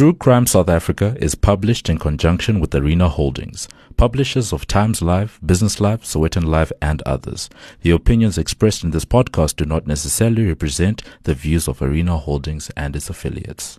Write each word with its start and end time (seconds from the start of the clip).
True 0.00 0.14
Crime 0.14 0.46
South 0.46 0.70
Africa 0.70 1.14
is 1.20 1.34
published 1.34 1.90
in 1.90 1.98
conjunction 1.98 2.58
with 2.58 2.74
Arena 2.74 3.06
Holdings, 3.06 3.68
publishers 3.98 4.50
of 4.50 4.66
Times 4.66 5.02
Live, 5.02 5.38
Business 5.44 5.78
Live, 5.78 6.04
Sowetan 6.04 6.46
Live, 6.46 6.72
and 6.80 7.02
others. 7.02 7.50
The 7.82 7.90
opinions 7.90 8.38
expressed 8.38 8.82
in 8.82 8.92
this 8.92 9.04
podcast 9.04 9.56
do 9.56 9.66
not 9.66 9.86
necessarily 9.86 10.46
represent 10.46 11.02
the 11.24 11.34
views 11.34 11.68
of 11.68 11.82
Arena 11.82 12.16
Holdings 12.16 12.70
and 12.78 12.96
its 12.96 13.10
affiliates. 13.10 13.78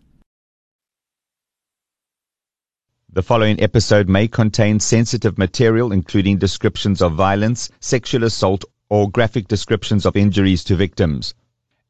The 3.12 3.24
following 3.24 3.60
episode 3.60 4.08
may 4.08 4.28
contain 4.28 4.80
sensitive 4.80 5.40
material, 5.40 5.92
including 5.92 6.38
descriptions 6.38 7.02
of 7.02 7.16
violence, 7.16 7.72
sexual 7.80 8.26
assault, 8.26 8.64
or 8.90 9.10
graphic 9.10 9.48
descriptions 9.48 10.06
of 10.06 10.16
injuries 10.16 10.64
to 10.66 10.76
victims. 10.76 11.34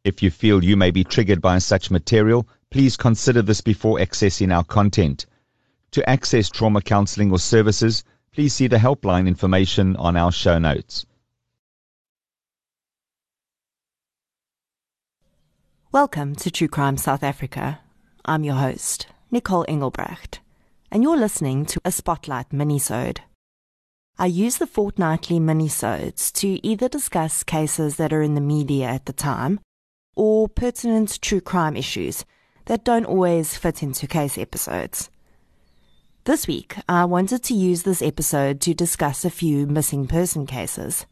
If 0.06 0.24
you 0.24 0.32
feel 0.32 0.64
you 0.64 0.78
may 0.78 0.92
be 0.92 1.04
triggered 1.04 1.42
by 1.42 1.58
such 1.58 1.92
material, 1.92 2.48
Please 2.72 2.96
consider 2.96 3.42
this 3.42 3.60
before 3.60 3.98
accessing 3.98 4.56
our 4.56 4.64
content. 4.64 5.26
To 5.92 6.10
access 6.10 6.50
trauma 6.50 6.82
counseling 6.82 7.30
or 7.30 7.38
services, 7.38 8.06
please 8.32 8.54
see 8.54 8.68
the 8.68 8.78
helpline 8.78 9.28
information 9.28 9.98
on 9.98 10.16
our 10.16 10.32
show 10.32 10.58
notes. 10.58 11.06
Welcome 15.92 16.34
to 16.36 16.50
True 16.50 16.70
Crime 16.70 16.96
South 16.96 17.24
Africa. 17.24 17.82
I'm 18.24 18.46
your 18.46 18.56
host, 18.56 19.08
Nicole 19.30 19.66
Engelbrecht, 19.68 20.40
and 20.90 21.04
you're 21.04 21.18
listening 21.18 21.66
to 21.66 21.82
a 21.84 21.92
Spotlight 21.92 22.52
minisode. 22.52 23.18
I 24.18 24.28
use 24.28 24.60
the 24.60 24.68
fortnightly 24.68 25.42
minisodes 25.42 26.32
to 26.36 26.66
either 26.66 26.88
discuss 26.88 27.44
cases 27.44 27.98
that 27.98 28.14
are 28.14 28.22
in 28.22 28.36
the 28.36 28.40
media 28.40 28.86
at 28.86 29.08
the 29.08 29.14
time 29.14 29.60
or 30.16 30.48
pertinent 30.48 31.20
true 31.22 31.42
crime 31.42 31.76
issues 31.76 32.24
that 32.66 32.84
don't 32.84 33.06
always 33.06 33.56
fit 33.58 33.84
into 33.84 34.08
case 34.08 34.38
episodes. 34.38 35.10
This 36.26 36.48
week, 36.48 36.76
I 36.88 37.06
wanted 37.06 37.44
to 37.44 37.54
use 37.54 37.84
this 37.84 38.02
episode 38.02 38.62
to 38.62 38.74
discuss 38.74 39.26
a 39.26 39.30
few 39.30 39.66
missing 39.66 40.08
person 40.08 40.46
cases. 40.46 41.06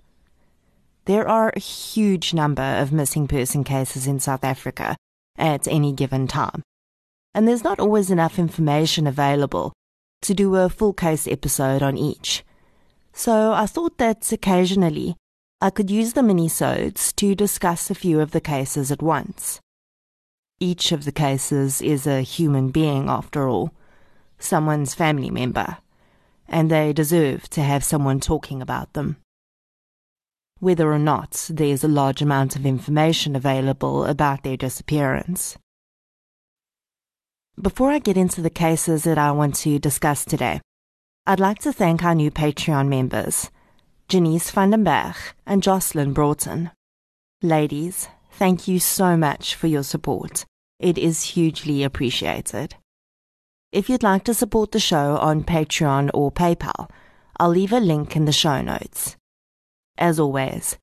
There 1.05 1.27
are 1.27 1.51
a 1.55 1.59
huge 1.59 2.33
number 2.33 2.61
of 2.61 2.91
missing 2.91 3.27
person 3.27 3.63
cases 3.63 4.05
in 4.05 4.19
South 4.19 4.43
Africa 4.43 4.95
at 5.37 5.67
any 5.67 5.93
given 5.93 6.27
time, 6.27 6.61
and 7.33 7.47
there's 7.47 7.63
not 7.63 7.79
always 7.79 8.11
enough 8.11 8.37
information 8.37 9.07
available 9.07 9.73
to 10.21 10.33
do 10.35 10.55
a 10.55 10.69
full 10.69 10.93
case 10.93 11.27
episode 11.27 11.81
on 11.81 11.97
each. 11.97 12.43
So 13.13 13.53
I 13.53 13.65
thought 13.65 13.97
that 13.97 14.31
occasionally 14.31 15.15
I 15.59 15.71
could 15.71 15.89
use 15.89 16.13
the 16.13 16.21
minisodes 16.21 17.15
to 17.15 17.33
discuss 17.33 17.89
a 17.89 17.95
few 17.95 18.21
of 18.21 18.31
the 18.31 18.41
cases 18.41 18.91
at 18.91 19.01
once. 19.01 19.59
Each 20.61 20.91
of 20.91 21.05
the 21.05 21.13
cases 21.13 21.81
is 21.81 22.05
a 22.05 22.21
human 22.21 22.69
being, 22.69 23.09
after 23.09 23.47
all, 23.47 23.71
someone's 24.39 24.93
family 24.93 25.29
member, 25.29 25.77
and 26.49 26.69
they 26.69 26.91
deserve 26.91 27.49
to 27.51 27.61
have 27.61 27.83
someone 27.83 28.19
talking 28.19 28.61
about 28.61 28.91
them. 28.93 29.17
Whether 30.59 30.91
or 30.91 30.99
not 30.99 31.47
there's 31.49 31.85
a 31.85 31.87
large 31.87 32.21
amount 32.21 32.57
of 32.57 32.65
information 32.65 33.37
available 33.37 34.03
about 34.03 34.43
their 34.43 34.57
disappearance. 34.57 35.57
Before 37.61 37.91
I 37.91 37.99
get 37.99 38.17
into 38.17 38.41
the 38.41 38.49
cases 38.49 39.03
that 39.05 39.17
I 39.17 39.31
want 39.31 39.55
to 39.57 39.79
discuss 39.79 40.25
today, 40.25 40.59
I'd 41.25 41.39
like 41.39 41.59
to 41.59 41.71
thank 41.71 42.03
our 42.03 42.15
new 42.15 42.31
Patreon 42.31 42.89
members, 42.89 43.49
Janice 44.09 44.51
Vandenberg 44.51 45.15
and 45.45 45.63
Jocelyn 45.63 46.11
Broughton. 46.11 46.71
Ladies, 47.41 48.09
thank 48.31 48.67
you 48.67 48.79
so 48.79 49.15
much 49.15 49.55
for 49.55 49.67
your 49.67 49.83
support. 49.83 50.45
It 50.79 50.97
is 50.97 51.23
hugely 51.23 51.83
appreciated. 51.83 52.75
If 53.71 53.89
you'd 53.89 54.01
like 54.01 54.23
to 54.23 54.33
support 54.33 54.71
the 54.71 54.79
show 54.79 55.17
on 55.17 55.43
Patreon 55.43 56.09
or 56.13 56.31
PayPal, 56.31 56.89
I'll 57.37 57.49
leave 57.49 57.73
a 57.73 57.79
link 57.79 58.15
in 58.15 58.25
the 58.25 58.31
show 58.31 58.61
notes. 58.61 59.17
As 59.97 60.19
always, 60.19 60.77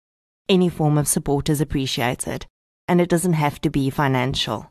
any 0.49 0.69
form 0.69 0.99
of 0.99 1.09
support 1.09 1.49
is 1.49 1.63
appreciated, 1.63 2.47
and 2.87 3.01
it 3.01 3.09
doesn't 3.09 3.33
have 3.33 3.61
to 3.63 3.71
be 3.71 3.89
financial. 3.89 4.71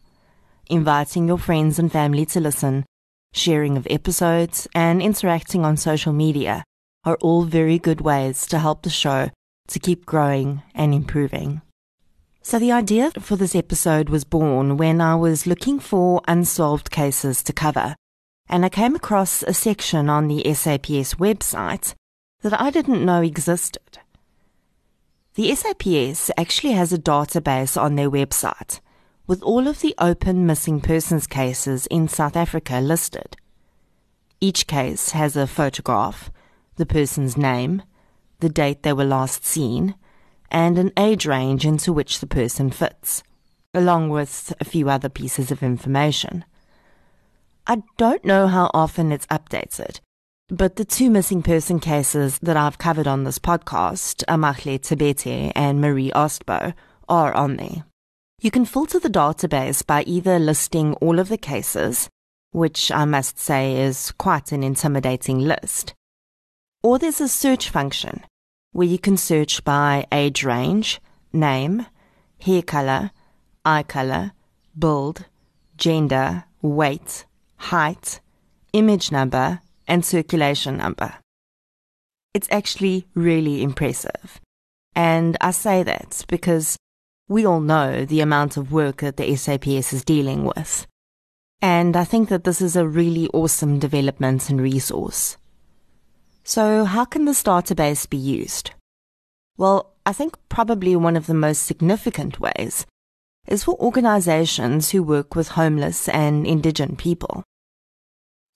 Inviting 0.67 1.27
your 1.27 1.39
friends 1.39 1.79
and 1.79 1.91
family 1.91 2.25
to 2.27 2.39
listen, 2.39 2.85
sharing 3.33 3.77
of 3.77 3.87
episodes, 3.89 4.67
and 4.75 5.01
interacting 5.01 5.65
on 5.65 5.75
social 5.75 6.13
media 6.13 6.63
are 7.03 7.17
all 7.21 7.43
very 7.43 7.79
good 7.79 8.01
ways 8.01 8.45
to 8.47 8.59
help 8.59 8.83
the 8.83 8.89
show 8.89 9.29
to 9.67 9.79
keep 9.79 10.05
growing 10.05 10.61
and 10.73 10.93
improving. 10.93 11.61
So, 12.47 12.59
the 12.59 12.71
idea 12.71 13.09
for 13.19 13.35
this 13.35 13.55
episode 13.55 14.09
was 14.09 14.23
born 14.23 14.77
when 14.77 15.01
I 15.01 15.15
was 15.15 15.47
looking 15.47 15.79
for 15.79 16.21
unsolved 16.27 16.91
cases 16.91 17.41
to 17.41 17.51
cover, 17.51 17.95
and 18.47 18.63
I 18.63 18.69
came 18.69 18.93
across 18.93 19.41
a 19.41 19.51
section 19.51 20.11
on 20.11 20.27
the 20.27 20.43
SAPS 20.53 21.15
website 21.15 21.95
that 22.43 22.61
I 22.61 22.69
didn't 22.69 23.03
know 23.03 23.23
existed. 23.23 23.97
The 25.33 25.55
SAPS 25.55 26.29
actually 26.37 26.73
has 26.73 26.93
a 26.93 26.99
database 26.99 27.81
on 27.81 27.95
their 27.95 28.11
website 28.11 28.79
with 29.25 29.41
all 29.41 29.67
of 29.67 29.81
the 29.81 29.95
open 29.97 30.45
missing 30.45 30.81
persons 30.81 31.25
cases 31.25 31.87
in 31.87 32.07
South 32.07 32.35
Africa 32.35 32.79
listed. 32.79 33.37
Each 34.39 34.67
case 34.67 35.09
has 35.09 35.35
a 35.35 35.47
photograph, 35.47 36.29
the 36.75 36.85
person's 36.85 37.37
name, 37.37 37.81
the 38.39 38.49
date 38.49 38.83
they 38.83 38.93
were 38.93 39.03
last 39.03 39.43
seen, 39.47 39.95
and 40.51 40.77
an 40.77 40.91
age 40.97 41.25
range 41.25 41.65
into 41.65 41.91
which 41.91 42.19
the 42.19 42.27
person 42.27 42.69
fits, 42.69 43.23
along 43.73 44.09
with 44.09 44.53
a 44.59 44.65
few 44.65 44.89
other 44.89 45.09
pieces 45.09 45.51
of 45.51 45.63
information. 45.63 46.45
I 47.67 47.83
don't 47.97 48.23
know 48.23 48.47
how 48.47 48.69
often 48.73 49.11
it's 49.11 49.25
updated, 49.27 49.99
but 50.49 50.75
the 50.75 50.85
two 50.85 51.09
missing 51.09 51.41
person 51.41 51.79
cases 51.79 52.37
that 52.39 52.57
I've 52.57 52.77
covered 52.77 53.07
on 53.07 53.23
this 53.23 53.39
podcast, 53.39 54.23
Amahle 54.25 54.79
Thabethe 54.79 55.51
and 55.55 55.81
Marie 55.81 56.11
Ostbo, 56.11 56.73
are 57.09 57.33
on 57.33 57.57
there. 57.57 57.85
You 58.41 58.51
can 58.51 58.65
filter 58.65 58.99
the 58.99 59.09
database 59.09 59.85
by 59.85 60.03
either 60.03 60.37
listing 60.37 60.93
all 60.95 61.19
of 61.19 61.29
the 61.29 61.37
cases, 61.37 62.09
which 62.51 62.91
I 62.91 63.05
must 63.05 63.39
say 63.39 63.81
is 63.81 64.11
quite 64.19 64.51
an 64.51 64.63
intimidating 64.63 65.39
list, 65.39 65.93
or 66.83 66.99
there's 66.99 67.19
a 67.19 67.27
search 67.27 67.69
function 67.69 68.23
where 68.75 68.85
you 68.85 68.99
can 68.99 69.15
search 69.15 69.63
by 69.63 70.05
age 70.11 70.43
range, 70.43 70.99
name, 71.31 71.85
hair 72.41 72.61
color, 72.61 73.09
eye 73.63 73.83
color, 73.83 74.33
build, 74.77 75.23
gender, 75.77 76.43
weight, 76.61 77.25
height, 77.55 78.19
image 78.73 79.13
number, 79.13 79.61
and 79.87 80.03
circulation 80.03 80.75
number. 80.75 81.13
It's 82.33 82.49
actually 82.51 83.07
really 83.13 83.63
impressive. 83.63 84.41
And 84.93 85.37
I 85.39 85.51
say 85.51 85.81
that 85.83 86.25
because 86.27 86.75
we 87.29 87.45
all 87.45 87.61
know 87.61 88.03
the 88.03 88.19
amount 88.19 88.57
of 88.57 88.73
work 88.73 88.97
that 88.97 89.15
the 89.15 89.33
SAPS 89.37 89.93
is 89.93 90.03
dealing 90.03 90.43
with. 90.43 90.85
And 91.61 91.95
I 91.95 92.03
think 92.03 92.27
that 92.27 92.43
this 92.43 92.59
is 92.59 92.75
a 92.75 92.85
really 92.85 93.29
awesome 93.29 93.79
development 93.79 94.49
and 94.49 94.59
resource. 94.59 95.37
So, 96.47 96.85
how 96.85 97.05
can 97.05 97.25
this 97.25 97.41
database 97.41 98.07
be 98.07 98.17
used? 98.17 98.69
Well, 99.57 99.93
I 100.05 100.13
think 100.13 100.37
probably 100.47 100.95
one 100.95 101.15
of 101.15 101.25
the 101.25 101.33
most 101.33 101.63
significant 101.63 102.39
ways 102.39 102.85
is 103.47 103.63
for 103.63 103.75
organizations 103.81 104.91
who 104.91 105.01
work 105.01 105.33
with 105.33 105.49
homeless 105.49 106.07
and 106.07 106.45
indigent 106.45 106.99
people. 106.99 107.43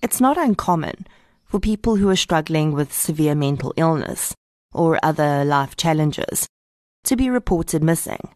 It's 0.04 0.22
not 0.22 0.38
uncommon 0.38 1.08
for 1.44 1.60
people 1.60 1.96
who 1.96 2.08
are 2.10 2.16
struggling 2.16 2.74
with 2.74 2.94
severe 2.94 3.34
mental 3.34 3.74
illness 3.76 4.36
or 4.72 5.00
other 5.02 5.44
life 5.44 5.76
challenges 5.76 6.46
to 7.06 7.16
be 7.16 7.28
reported 7.28 7.84
missing 7.84 8.30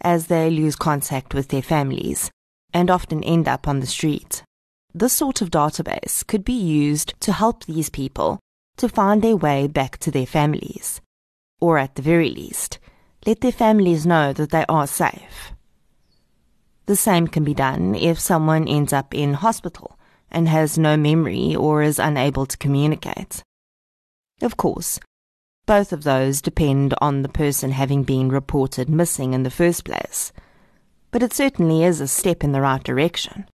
as 0.00 0.28
they 0.28 0.48
lose 0.48 0.74
contact 0.74 1.34
with 1.34 1.48
their 1.48 1.60
families 1.60 2.30
and 2.72 2.90
often 2.90 3.22
end 3.22 3.46
up 3.46 3.68
on 3.68 3.80
the 3.80 3.86
street. 3.86 4.42
This 4.94 5.12
sort 5.12 5.42
of 5.42 5.50
database 5.50 6.26
could 6.26 6.46
be 6.46 6.54
used 6.54 7.12
to 7.20 7.32
help 7.32 7.66
these 7.66 7.90
people 7.90 8.40
to 8.76 8.88
find 8.88 9.22
their 9.22 9.36
way 9.36 9.66
back 9.66 9.98
to 9.98 10.10
their 10.10 10.26
families, 10.26 11.00
or 11.60 11.78
at 11.78 11.94
the 11.94 12.02
very 12.02 12.30
least, 12.30 12.78
let 13.26 13.40
their 13.40 13.52
families 13.52 14.06
know 14.06 14.32
that 14.32 14.50
they 14.50 14.64
are 14.68 14.86
safe. 14.86 15.52
The 16.86 16.96
same 16.96 17.26
can 17.26 17.42
be 17.42 17.54
done 17.54 17.94
if 17.94 18.20
someone 18.20 18.68
ends 18.68 18.92
up 18.92 19.12
in 19.12 19.34
hospital 19.34 19.98
and 20.30 20.48
has 20.48 20.78
no 20.78 20.96
memory 20.96 21.54
or 21.54 21.82
is 21.82 21.98
unable 21.98 22.46
to 22.46 22.56
communicate. 22.58 23.42
Of 24.40 24.56
course, 24.56 25.00
both 25.66 25.92
of 25.92 26.04
those 26.04 26.40
depend 26.40 26.94
on 27.00 27.22
the 27.22 27.28
person 27.28 27.72
having 27.72 28.04
been 28.04 28.28
reported 28.28 28.88
missing 28.88 29.34
in 29.34 29.42
the 29.42 29.50
first 29.50 29.84
place, 29.84 30.32
but 31.10 31.22
it 31.22 31.32
certainly 31.32 31.82
is 31.82 32.00
a 32.00 32.06
step 32.06 32.44
in 32.44 32.52
the 32.52 32.60
right 32.60 32.82
direction. 32.82 33.46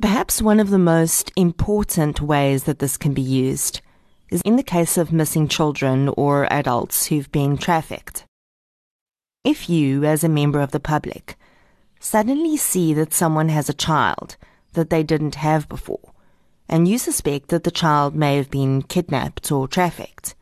Perhaps 0.00 0.40
one 0.40 0.60
of 0.60 0.70
the 0.70 0.78
most 0.78 1.32
important 1.34 2.20
ways 2.20 2.64
that 2.64 2.78
this 2.78 2.96
can 2.96 3.14
be 3.14 3.22
used 3.22 3.80
is 4.30 4.40
in 4.42 4.54
the 4.54 4.62
case 4.62 4.96
of 4.96 5.12
missing 5.12 5.48
children 5.48 6.08
or 6.16 6.50
adults 6.52 7.06
who've 7.06 7.32
been 7.32 7.56
trafficked. 7.58 8.24
If 9.42 9.68
you, 9.68 10.04
as 10.04 10.22
a 10.22 10.28
member 10.28 10.60
of 10.60 10.70
the 10.70 10.78
public, 10.78 11.36
suddenly 11.98 12.56
see 12.56 12.94
that 12.94 13.12
someone 13.12 13.48
has 13.48 13.68
a 13.68 13.74
child 13.74 14.36
that 14.74 14.88
they 14.88 15.02
didn't 15.02 15.34
have 15.34 15.68
before, 15.68 16.12
and 16.68 16.86
you 16.86 16.96
suspect 16.96 17.48
that 17.48 17.64
the 17.64 17.72
child 17.72 18.14
may 18.14 18.36
have 18.36 18.50
been 18.50 18.82
kidnapped 18.82 19.50
or 19.50 19.66
trafficked, 19.66 20.36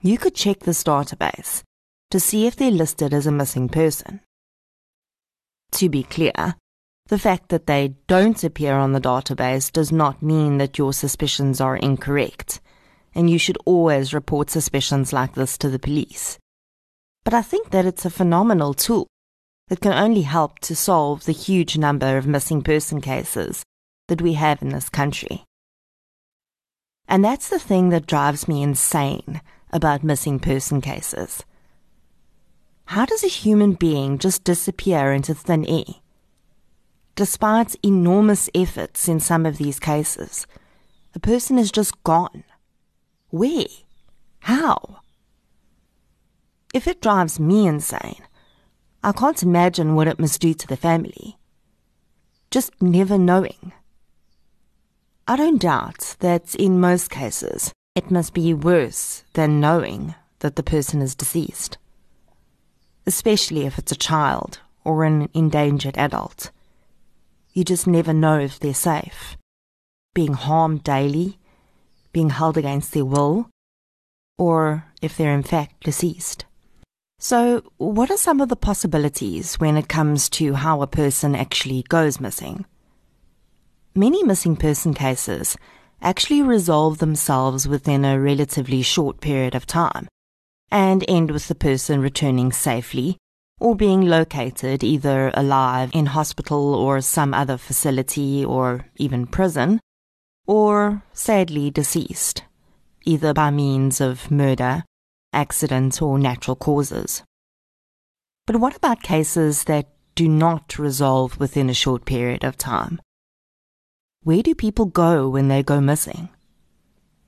you 0.00 0.16
could 0.16 0.34
check 0.34 0.60
this 0.60 0.82
database 0.82 1.62
to 2.10 2.18
see 2.18 2.46
if 2.46 2.56
they're 2.56 2.70
listed 2.70 3.12
as 3.12 3.26
a 3.26 3.32
missing 3.32 3.68
person. 3.68 4.20
To 5.72 5.90
be 5.90 6.02
clear, 6.02 6.54
the 7.10 7.18
fact 7.18 7.48
that 7.48 7.66
they 7.66 7.96
don't 8.06 8.44
appear 8.44 8.74
on 8.74 8.92
the 8.92 9.00
database 9.00 9.72
does 9.72 9.90
not 9.90 10.22
mean 10.22 10.58
that 10.58 10.78
your 10.78 10.92
suspicions 10.92 11.60
are 11.60 11.76
incorrect, 11.76 12.60
and 13.16 13.28
you 13.28 13.36
should 13.36 13.58
always 13.64 14.14
report 14.14 14.48
suspicions 14.48 15.12
like 15.12 15.34
this 15.34 15.58
to 15.58 15.68
the 15.68 15.80
police. 15.80 16.38
But 17.24 17.34
I 17.34 17.42
think 17.42 17.70
that 17.70 17.84
it's 17.84 18.04
a 18.04 18.10
phenomenal 18.10 18.74
tool 18.74 19.08
that 19.66 19.80
can 19.80 19.92
only 19.92 20.22
help 20.22 20.60
to 20.60 20.76
solve 20.76 21.24
the 21.24 21.32
huge 21.32 21.76
number 21.76 22.16
of 22.16 22.28
missing 22.28 22.62
person 22.62 23.00
cases 23.00 23.64
that 24.06 24.22
we 24.22 24.34
have 24.34 24.62
in 24.62 24.68
this 24.68 24.88
country. 24.88 25.42
And 27.08 27.24
that's 27.24 27.48
the 27.48 27.58
thing 27.58 27.88
that 27.88 28.06
drives 28.06 28.46
me 28.46 28.62
insane 28.62 29.40
about 29.72 30.04
missing 30.04 30.38
person 30.38 30.80
cases. 30.80 31.44
How 32.84 33.04
does 33.04 33.24
a 33.24 33.38
human 33.42 33.72
being 33.72 34.16
just 34.18 34.44
disappear 34.44 35.12
into 35.12 35.34
thin 35.34 35.66
air? 35.66 35.96
Despite 37.14 37.76
enormous 37.82 38.48
efforts 38.54 39.08
in 39.08 39.20
some 39.20 39.44
of 39.46 39.58
these 39.58 39.78
cases, 39.78 40.46
the 41.12 41.20
person 41.20 41.58
is 41.58 41.70
just 41.70 42.02
gone. 42.04 42.44
Where? 43.30 43.66
How? 44.40 45.00
If 46.72 46.86
it 46.86 47.02
drives 47.02 47.40
me 47.40 47.66
insane, 47.66 48.22
I 49.02 49.12
can't 49.12 49.42
imagine 49.42 49.94
what 49.94 50.08
it 50.08 50.20
must 50.20 50.40
do 50.40 50.54
to 50.54 50.66
the 50.66 50.76
family. 50.76 51.36
Just 52.50 52.72
never 52.80 53.18
knowing. 53.18 53.72
I 55.26 55.36
don't 55.36 55.60
doubt 55.60 56.16
that 56.20 56.54
in 56.54 56.80
most 56.80 57.10
cases 57.10 57.72
it 57.94 58.10
must 58.10 58.34
be 58.34 58.54
worse 58.54 59.24
than 59.34 59.60
knowing 59.60 60.14
that 60.40 60.56
the 60.56 60.62
person 60.62 61.02
is 61.02 61.14
deceased 61.14 61.76
especially 63.06 63.66
if 63.66 63.78
it's 63.78 63.92
a 63.92 63.96
child 63.96 64.60
or 64.84 65.04
an 65.04 65.28
endangered 65.34 65.96
adult. 65.98 66.50
You 67.52 67.64
just 67.64 67.86
never 67.86 68.12
know 68.12 68.38
if 68.38 68.58
they're 68.58 68.74
safe. 68.74 69.36
Being 70.14 70.34
harmed 70.34 70.84
daily, 70.84 71.38
being 72.12 72.30
held 72.30 72.56
against 72.56 72.92
their 72.92 73.04
will, 73.04 73.48
or 74.38 74.86
if 75.02 75.16
they're 75.16 75.34
in 75.34 75.42
fact 75.42 75.84
deceased. 75.84 76.44
So, 77.18 77.62
what 77.76 78.10
are 78.10 78.16
some 78.16 78.40
of 78.40 78.48
the 78.48 78.56
possibilities 78.56 79.56
when 79.56 79.76
it 79.76 79.88
comes 79.88 80.28
to 80.30 80.54
how 80.54 80.80
a 80.80 80.86
person 80.86 81.34
actually 81.34 81.82
goes 81.82 82.18
missing? 82.18 82.64
Many 83.94 84.22
missing 84.22 84.56
person 84.56 84.94
cases 84.94 85.56
actually 86.00 86.42
resolve 86.42 86.98
themselves 86.98 87.68
within 87.68 88.04
a 88.04 88.18
relatively 88.18 88.82
short 88.82 89.20
period 89.20 89.54
of 89.54 89.66
time 89.66 90.08
and 90.70 91.04
end 91.08 91.30
with 91.30 91.48
the 91.48 91.54
person 91.54 92.00
returning 92.00 92.52
safely 92.52 93.18
or 93.60 93.76
being 93.76 94.00
located 94.00 94.82
either 94.82 95.30
alive 95.34 95.90
in 95.92 96.06
hospital 96.06 96.74
or 96.74 97.00
some 97.00 97.34
other 97.34 97.58
facility 97.58 98.44
or 98.44 98.86
even 98.96 99.26
prison, 99.26 99.78
or 100.46 101.02
sadly 101.12 101.70
deceased, 101.70 102.42
either 103.04 103.34
by 103.34 103.50
means 103.50 104.00
of 104.00 104.30
murder, 104.30 104.82
accident, 105.32 106.00
or 106.00 106.18
natural 106.18 106.56
causes. 106.56 107.22
But 108.46 108.56
what 108.56 108.74
about 108.74 109.02
cases 109.02 109.64
that 109.64 109.86
do 110.14 110.26
not 110.26 110.78
resolve 110.78 111.38
within 111.38 111.70
a 111.70 111.74
short 111.74 112.04
period 112.04 112.42
of 112.42 112.56
time? 112.56 113.00
Where 114.22 114.42
do 114.42 114.54
people 114.54 114.86
go 114.86 115.28
when 115.28 115.48
they 115.48 115.62
go 115.62 115.80
missing? 115.80 116.30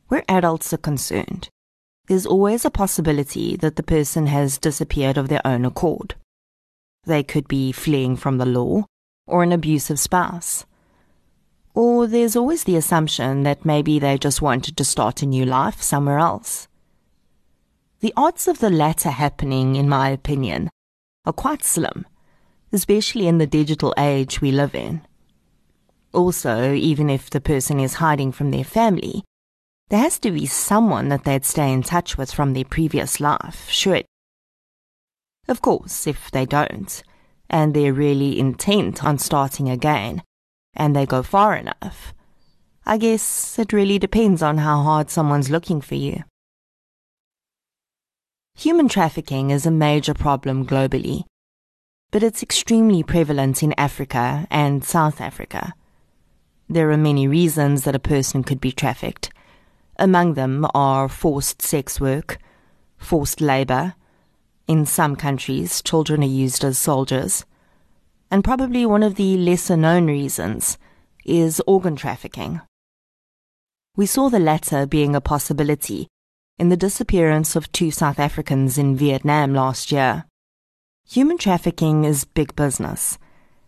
Where 0.08 0.24
adults 0.28 0.72
are 0.72 0.78
concerned, 0.78 1.48
there's 2.06 2.26
always 2.26 2.64
a 2.64 2.70
possibility 2.70 3.56
that 3.56 3.76
the 3.76 3.82
person 3.82 4.26
has 4.26 4.58
disappeared 4.58 5.16
of 5.16 5.28
their 5.28 5.46
own 5.46 5.64
accord. 5.64 6.16
They 7.04 7.22
could 7.22 7.48
be 7.48 7.72
fleeing 7.72 8.16
from 8.16 8.38
the 8.38 8.46
law 8.46 8.84
or 9.26 9.42
an 9.42 9.52
abusive 9.52 9.98
spouse. 9.98 10.64
Or 11.74 12.06
there's 12.06 12.36
always 12.36 12.64
the 12.64 12.76
assumption 12.76 13.42
that 13.44 13.64
maybe 13.64 13.98
they 13.98 14.18
just 14.18 14.42
wanted 14.42 14.76
to 14.76 14.84
start 14.84 15.22
a 15.22 15.26
new 15.26 15.44
life 15.44 15.80
somewhere 15.80 16.18
else. 16.18 16.68
The 18.00 18.12
odds 18.16 18.46
of 18.46 18.58
the 18.58 18.70
latter 18.70 19.10
happening, 19.10 19.76
in 19.76 19.88
my 19.88 20.10
opinion, 20.10 20.68
are 21.24 21.32
quite 21.32 21.64
slim, 21.64 22.04
especially 22.72 23.26
in 23.26 23.38
the 23.38 23.46
digital 23.46 23.94
age 23.96 24.40
we 24.40 24.52
live 24.52 24.74
in. 24.74 25.02
Also, 26.12 26.74
even 26.74 27.08
if 27.08 27.30
the 27.30 27.40
person 27.40 27.80
is 27.80 27.94
hiding 27.94 28.32
from 28.32 28.50
their 28.50 28.64
family, 28.64 29.24
there 29.88 30.00
has 30.00 30.18
to 30.20 30.30
be 30.30 30.46
someone 30.46 31.08
that 31.08 31.24
they'd 31.24 31.44
stay 31.44 31.72
in 31.72 31.82
touch 31.82 32.18
with 32.18 32.32
from 32.32 32.52
their 32.52 32.64
previous 32.64 33.20
life, 33.20 33.68
should. 33.68 34.04
Of 35.48 35.60
course, 35.60 36.06
if 36.06 36.30
they 36.30 36.46
don't, 36.46 37.02
and 37.50 37.74
they're 37.74 37.92
really 37.92 38.38
intent 38.38 39.04
on 39.04 39.18
starting 39.18 39.68
again, 39.68 40.22
and 40.74 40.94
they 40.94 41.06
go 41.06 41.22
far 41.22 41.56
enough, 41.56 42.14
I 42.86 42.96
guess 42.96 43.58
it 43.58 43.72
really 43.72 43.98
depends 43.98 44.42
on 44.42 44.58
how 44.58 44.82
hard 44.82 45.10
someone's 45.10 45.50
looking 45.50 45.80
for 45.80 45.94
you. 45.94 46.24
Human 48.56 48.88
trafficking 48.88 49.50
is 49.50 49.66
a 49.66 49.70
major 49.70 50.14
problem 50.14 50.66
globally, 50.66 51.24
but 52.10 52.22
it's 52.22 52.42
extremely 52.42 53.02
prevalent 53.02 53.62
in 53.62 53.74
Africa 53.78 54.46
and 54.50 54.84
South 54.84 55.20
Africa. 55.20 55.74
There 56.68 56.90
are 56.90 56.96
many 56.96 57.26
reasons 57.26 57.84
that 57.84 57.94
a 57.94 58.00
person 58.00 58.42
could 58.42 58.60
be 58.60 58.72
trafficked, 58.72 59.30
among 59.98 60.34
them 60.34 60.66
are 60.74 61.08
forced 61.08 61.62
sex 61.62 62.00
work, 62.00 62.38
forced 62.96 63.40
labor. 63.40 63.94
In 64.68 64.86
some 64.86 65.16
countries, 65.16 65.82
children 65.82 66.22
are 66.22 66.26
used 66.26 66.64
as 66.64 66.78
soldiers. 66.78 67.44
And 68.30 68.44
probably 68.44 68.86
one 68.86 69.02
of 69.02 69.16
the 69.16 69.36
lesser 69.36 69.76
known 69.76 70.06
reasons 70.06 70.78
is 71.24 71.62
organ 71.66 71.96
trafficking. 71.96 72.60
We 73.96 74.06
saw 74.06 74.28
the 74.28 74.38
latter 74.38 74.86
being 74.86 75.14
a 75.14 75.20
possibility 75.20 76.08
in 76.58 76.68
the 76.68 76.76
disappearance 76.76 77.56
of 77.56 77.70
two 77.72 77.90
South 77.90 78.18
Africans 78.18 78.78
in 78.78 78.96
Vietnam 78.96 79.52
last 79.52 79.92
year. 79.92 80.24
Human 81.08 81.36
trafficking 81.36 82.04
is 82.04 82.24
big 82.24 82.54
business, 82.56 83.18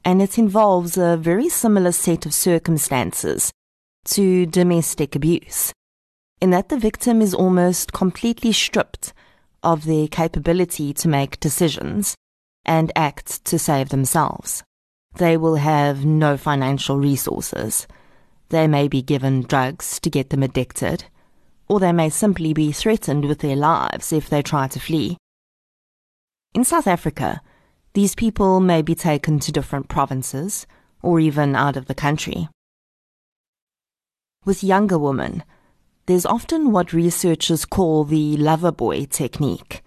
and 0.04 0.22
it 0.22 0.38
involves 0.38 0.96
a 0.96 1.16
very 1.16 1.48
similar 1.48 1.92
set 1.92 2.24
of 2.24 2.32
circumstances 2.32 3.52
to 4.04 4.46
domestic 4.46 5.14
abuse 5.16 5.72
in 6.40 6.50
that 6.50 6.68
the 6.68 6.78
victim 6.78 7.22
is 7.22 7.34
almost 7.34 7.92
completely 7.92 8.52
stripped 8.52 9.12
of 9.64 9.84
their 9.84 10.06
capability 10.06 10.92
to 10.94 11.08
make 11.08 11.40
decisions 11.40 12.14
and 12.64 12.92
act 12.94 13.44
to 13.46 13.58
save 13.58 13.88
themselves. 13.88 14.62
They 15.16 15.36
will 15.36 15.56
have 15.56 16.04
no 16.04 16.36
financial 16.36 16.98
resources. 16.98 17.86
They 18.50 18.66
may 18.66 18.88
be 18.88 19.02
given 19.02 19.42
drugs 19.42 19.98
to 20.00 20.10
get 20.10 20.30
them 20.30 20.42
addicted, 20.42 21.04
or 21.68 21.80
they 21.80 21.92
may 21.92 22.10
simply 22.10 22.52
be 22.52 22.72
threatened 22.72 23.24
with 23.24 23.40
their 23.40 23.56
lives 23.56 24.12
if 24.12 24.28
they 24.28 24.42
try 24.42 24.68
to 24.68 24.80
flee. 24.80 25.16
In 26.54 26.64
South 26.64 26.86
Africa, 26.86 27.40
these 27.94 28.14
people 28.14 28.60
may 28.60 28.82
be 28.82 28.94
taken 28.94 29.38
to 29.40 29.52
different 29.52 29.88
provinces 29.88 30.66
or 31.02 31.20
even 31.20 31.54
out 31.54 31.76
of 31.76 31.86
the 31.86 31.94
country. 31.94 32.48
With 34.44 34.64
younger 34.64 34.98
women, 34.98 35.42
there's 36.06 36.26
often 36.26 36.70
what 36.70 36.92
researchers 36.92 37.64
call 37.64 38.04
the 38.04 38.36
lover 38.36 38.70
boy 38.70 39.06
technique, 39.06 39.82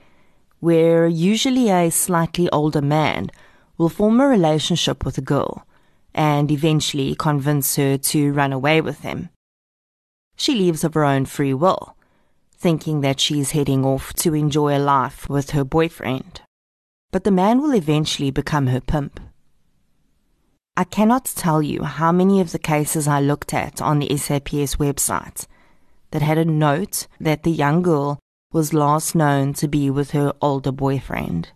where 0.60 1.08
usually 1.08 1.70
a 1.70 1.92
slightly 1.92 2.50
older 2.50 2.82
man 2.82 3.30
will 3.78 3.90
form 3.90 4.20
a 4.20 4.28
relationship 4.28 5.06
with 5.06 5.18
a 5.18 5.22
girl 5.22 5.68
and 6.16 6.52
eventually 6.52 7.14
convince 7.14 7.76
her 7.76 7.98
to 7.98 8.34
run 8.34 8.52
away 8.52 8.82
with 8.82 9.02
him. 9.02 9.30
She 10.36 10.56
leaves 10.56 10.84
of 10.84 10.96
her 10.96 11.06
own 11.06 11.26
free 11.26 11.54
will, 11.54 11.96
thinking 12.58 13.02
that 13.02 13.20
she's 13.20 13.52
heading 13.52 13.86
off 13.86 14.14
to 14.14 14.34
enjoy 14.34 14.76
a 14.76 14.80
life 14.80 15.30
with 15.30 15.52
her 15.52 15.64
boyfriend. 15.64 16.42
But 17.12 17.24
the 17.24 17.32
man 17.32 17.62
will 17.62 17.76
eventually 17.76 18.32
become 18.32 18.68
her 18.68 18.82
pimp. 18.82 19.20
I 20.76 20.84
cannot 20.84 21.26
tell 21.26 21.62
you 21.62 21.84
how 21.84 22.12
many 22.12 22.42
of 22.42 22.52
the 22.52 22.60
cases 22.60 23.08
I 23.08 23.20
looked 23.20 23.54
at 23.54 23.82
on 23.82 24.00
the 24.00 24.18
SAPS 24.18 24.78
website 24.78 25.46
that 26.12 26.22
had 26.22 26.38
a 26.38 26.46
note 26.46 27.08
that 27.20 27.44
the 27.44 27.52
young 27.52 27.82
girl 27.82 28.20
was 28.52 28.74
last 28.74 29.14
known 29.16 29.54
to 29.54 29.68
be 29.68 29.90
with 29.90 30.12
her 30.12 30.34
older 30.42 30.72
boyfriend. 30.72 31.52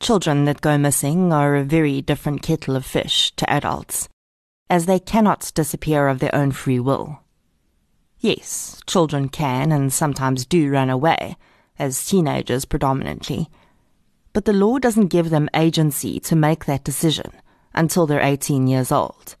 Children 0.00 0.44
that 0.46 0.60
go 0.60 0.78
missing 0.78 1.32
are 1.32 1.56
a 1.56 1.64
very 1.64 2.00
different 2.00 2.42
kettle 2.42 2.74
of 2.74 2.86
fish 2.86 3.32
to 3.36 3.50
adults, 3.50 4.08
as 4.68 4.86
they 4.86 4.98
cannot 4.98 5.52
disappear 5.54 6.08
of 6.08 6.18
their 6.18 6.34
own 6.34 6.52
free 6.52 6.80
will. 6.80 7.20
Yes, 8.18 8.80
children 8.86 9.28
can 9.28 9.72
and 9.72 9.92
sometimes 9.92 10.46
do 10.46 10.70
run 10.70 10.90
away, 10.90 11.36
as 11.78 12.04
teenagers 12.04 12.64
predominantly, 12.64 13.48
but 14.32 14.44
the 14.44 14.52
law 14.52 14.78
doesn't 14.78 15.08
give 15.08 15.30
them 15.30 15.48
agency 15.54 16.20
to 16.20 16.36
make 16.36 16.64
that 16.64 16.84
decision 16.84 17.32
until 17.74 18.06
they're 18.06 18.20
18 18.20 18.66
years 18.66 18.92
old, 18.92 19.36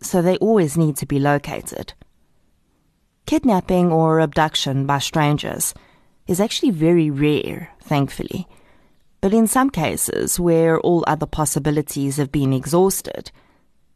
so 0.00 0.20
they 0.20 0.36
always 0.38 0.76
need 0.76 0.96
to 0.96 1.06
be 1.06 1.18
located. 1.18 1.94
Kidnapping 3.26 3.90
or 3.90 4.20
abduction 4.20 4.86
by 4.86 4.98
strangers 4.98 5.74
is 6.26 6.40
actually 6.40 6.70
very 6.70 7.10
rare, 7.10 7.70
thankfully. 7.80 8.46
But 9.20 9.32
in 9.32 9.46
some 9.46 9.70
cases, 9.70 10.38
where 10.38 10.80
all 10.80 11.04
other 11.06 11.26
possibilities 11.26 12.16
have 12.16 12.32
been 12.32 12.52
exhausted, 12.52 13.30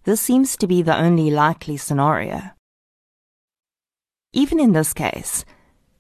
this 0.04 0.21
seems 0.21 0.56
to 0.56 0.66
be 0.66 0.83
the 0.83 0.97
only 0.97 1.30
likely 1.30 1.76
scenario. 1.76 2.50
Even 4.33 4.61
in 4.61 4.73
this 4.73 4.92
case, 4.92 5.45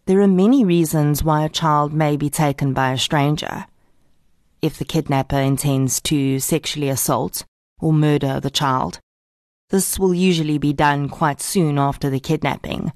there 0.06 0.20
are 0.20 0.28
many 0.28 0.64
reasons 0.64 1.24
why 1.24 1.44
a 1.44 1.48
child 1.48 1.92
may 1.92 2.16
be 2.16 2.30
taken 2.30 2.72
by 2.72 2.92
a 2.92 2.98
stranger. 2.98 3.66
If 4.62 4.78
the 4.78 4.84
kidnapper 4.84 5.38
intends 5.38 6.00
to 6.02 6.38
sexually 6.38 6.88
assault 6.88 7.44
or 7.80 7.92
murder 7.92 8.38
the 8.38 8.50
child, 8.50 9.00
this 9.70 9.98
will 9.98 10.14
usually 10.14 10.58
be 10.58 10.72
done 10.72 11.08
quite 11.08 11.40
soon 11.40 11.76
after 11.78 12.08
the 12.08 12.20
kidnapping, 12.20 12.92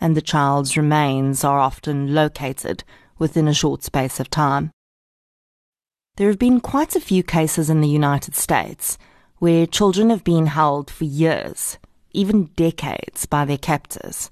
and 0.00 0.16
the 0.16 0.22
child's 0.22 0.76
remains 0.76 1.44
are 1.44 1.58
often 1.58 2.14
located 2.14 2.84
within 3.18 3.48
a 3.48 3.54
short 3.54 3.82
space 3.82 4.20
of 4.20 4.30
time. 4.30 4.70
There 6.16 6.28
have 6.28 6.38
been 6.38 6.60
quite 6.60 6.94
a 6.94 7.00
few 7.00 7.22
cases 7.22 7.70
in 7.70 7.80
the 7.80 7.88
United 7.88 8.34
States 8.36 8.98
where 9.38 9.66
children 9.66 10.10
have 10.10 10.24
been 10.24 10.46
held 10.46 10.90
for 10.90 11.04
years, 11.04 11.78
even 12.12 12.50
decades, 12.56 13.26
by 13.26 13.44
their 13.44 13.58
captors 13.58 14.30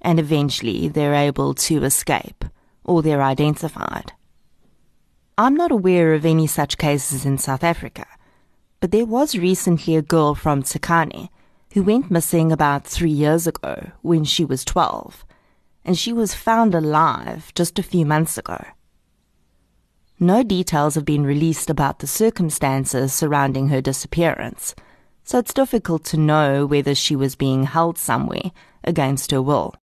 and 0.00 0.18
eventually 0.18 0.88
they're 0.88 1.14
able 1.14 1.54
to 1.54 1.84
escape 1.84 2.44
or 2.84 3.02
they're 3.02 3.22
identified. 3.22 4.12
I'm 5.36 5.54
not 5.54 5.70
aware 5.70 6.14
of 6.14 6.24
any 6.24 6.46
such 6.46 6.78
cases 6.78 7.24
in 7.24 7.38
South 7.38 7.62
Africa, 7.62 8.06
but 8.80 8.90
there 8.90 9.04
was 9.04 9.36
recently 9.36 9.96
a 9.96 10.02
girl 10.02 10.34
from 10.34 10.62
Tsakane 10.62 11.28
who 11.72 11.82
went 11.82 12.10
missing 12.10 12.50
about 12.50 12.86
three 12.86 13.10
years 13.10 13.46
ago 13.46 13.90
when 14.02 14.24
she 14.24 14.44
was 14.44 14.64
12, 14.64 15.24
and 15.84 15.98
she 15.98 16.12
was 16.12 16.34
found 16.34 16.74
alive 16.74 17.52
just 17.54 17.78
a 17.78 17.82
few 17.82 18.06
months 18.06 18.38
ago. 18.38 18.64
No 20.20 20.42
details 20.42 20.96
have 20.96 21.04
been 21.04 21.24
released 21.24 21.70
about 21.70 22.00
the 22.00 22.06
circumstances 22.06 23.12
surrounding 23.12 23.68
her 23.68 23.80
disappearance, 23.80 24.74
so 25.22 25.38
it's 25.38 25.54
difficult 25.54 26.04
to 26.06 26.16
know 26.16 26.66
whether 26.66 26.94
she 26.94 27.14
was 27.14 27.36
being 27.36 27.64
held 27.64 27.98
somewhere 27.98 28.50
against 28.82 29.30
her 29.30 29.42
will. 29.42 29.74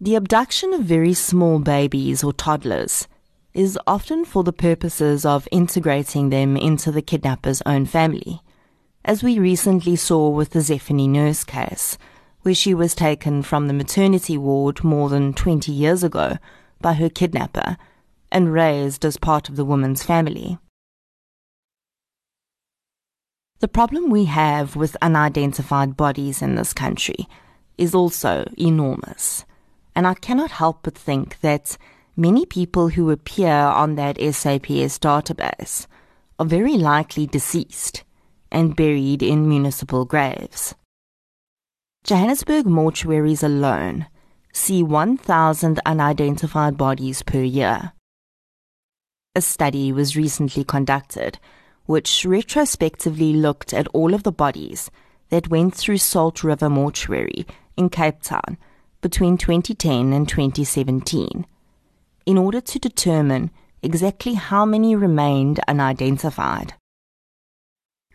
The 0.00 0.14
abduction 0.14 0.72
of 0.72 0.80
very 0.80 1.12
small 1.12 1.58
babies 1.58 2.24
or 2.24 2.32
toddlers 2.32 3.06
is 3.52 3.78
often 3.86 4.24
for 4.24 4.42
the 4.42 4.52
purposes 4.52 5.26
of 5.26 5.46
integrating 5.52 6.30
them 6.30 6.56
into 6.56 6.90
the 6.90 7.02
kidnapper's 7.02 7.62
own 7.66 7.84
family, 7.84 8.40
as 9.04 9.22
we 9.22 9.38
recently 9.38 9.96
saw 9.96 10.28
with 10.28 10.50
the 10.50 10.60
Zephany 10.60 11.08
Nurse 11.08 11.44
case, 11.44 11.96
where 12.42 12.54
she 12.54 12.74
was 12.74 12.94
taken 12.94 13.42
from 13.42 13.66
the 13.66 13.74
maternity 13.74 14.36
ward 14.36 14.82
more 14.84 15.08
than 15.08 15.32
20 15.32 15.72
years 15.72 16.02
ago 16.02 16.38
by 16.80 16.94
her 16.94 17.08
kidnapper 17.08 17.76
and 18.32 18.52
raised 18.52 19.04
as 19.04 19.16
part 19.16 19.48
of 19.48 19.56
the 19.56 19.64
woman's 19.64 20.02
family. 20.02 20.58
The 23.58 23.68
problem 23.68 24.08
we 24.08 24.24
have 24.24 24.76
with 24.76 24.96
unidentified 25.02 25.96
bodies 25.96 26.40
in 26.40 26.54
this 26.54 26.72
country 26.72 27.28
is 27.76 27.94
also 27.94 28.50
enormous 28.56 29.44
and 29.94 30.06
I 30.06 30.14
cannot 30.14 30.52
help 30.52 30.80
but 30.82 30.96
think 30.96 31.40
that 31.40 31.76
many 32.16 32.46
people 32.46 32.88
who 32.88 33.10
appear 33.10 33.52
on 33.52 33.96
that 33.96 34.16
SAPS 34.16 34.98
database 34.98 35.86
are 36.38 36.46
very 36.46 36.76
likely 36.76 37.26
deceased 37.26 38.04
and 38.50 38.76
buried 38.76 39.22
in 39.22 39.48
municipal 39.48 40.04
graves. 40.04 40.74
Johannesburg 42.04 42.66
mortuaries 42.66 43.42
alone 43.42 44.06
see 44.52 44.82
1,000 44.82 45.80
unidentified 45.86 46.76
bodies 46.76 47.22
per 47.22 47.42
year. 47.42 47.92
A 49.34 49.40
study 49.40 49.92
was 49.92 50.16
recently 50.16 50.64
conducted 50.64 51.38
which 51.90 52.24
retrospectively 52.24 53.32
looked 53.32 53.74
at 53.74 53.88
all 53.88 54.14
of 54.14 54.22
the 54.22 54.30
bodies 54.30 54.92
that 55.30 55.48
went 55.48 55.74
through 55.74 55.98
Salt 55.98 56.44
River 56.44 56.70
Mortuary 56.70 57.44
in 57.76 57.88
Cape 57.88 58.22
Town 58.22 58.56
between 59.00 59.36
2010 59.36 60.12
and 60.12 60.28
2017 60.28 61.46
in 62.26 62.38
order 62.38 62.60
to 62.60 62.78
determine 62.78 63.50
exactly 63.82 64.34
how 64.34 64.64
many 64.64 64.94
remained 64.94 65.58
unidentified. 65.66 66.74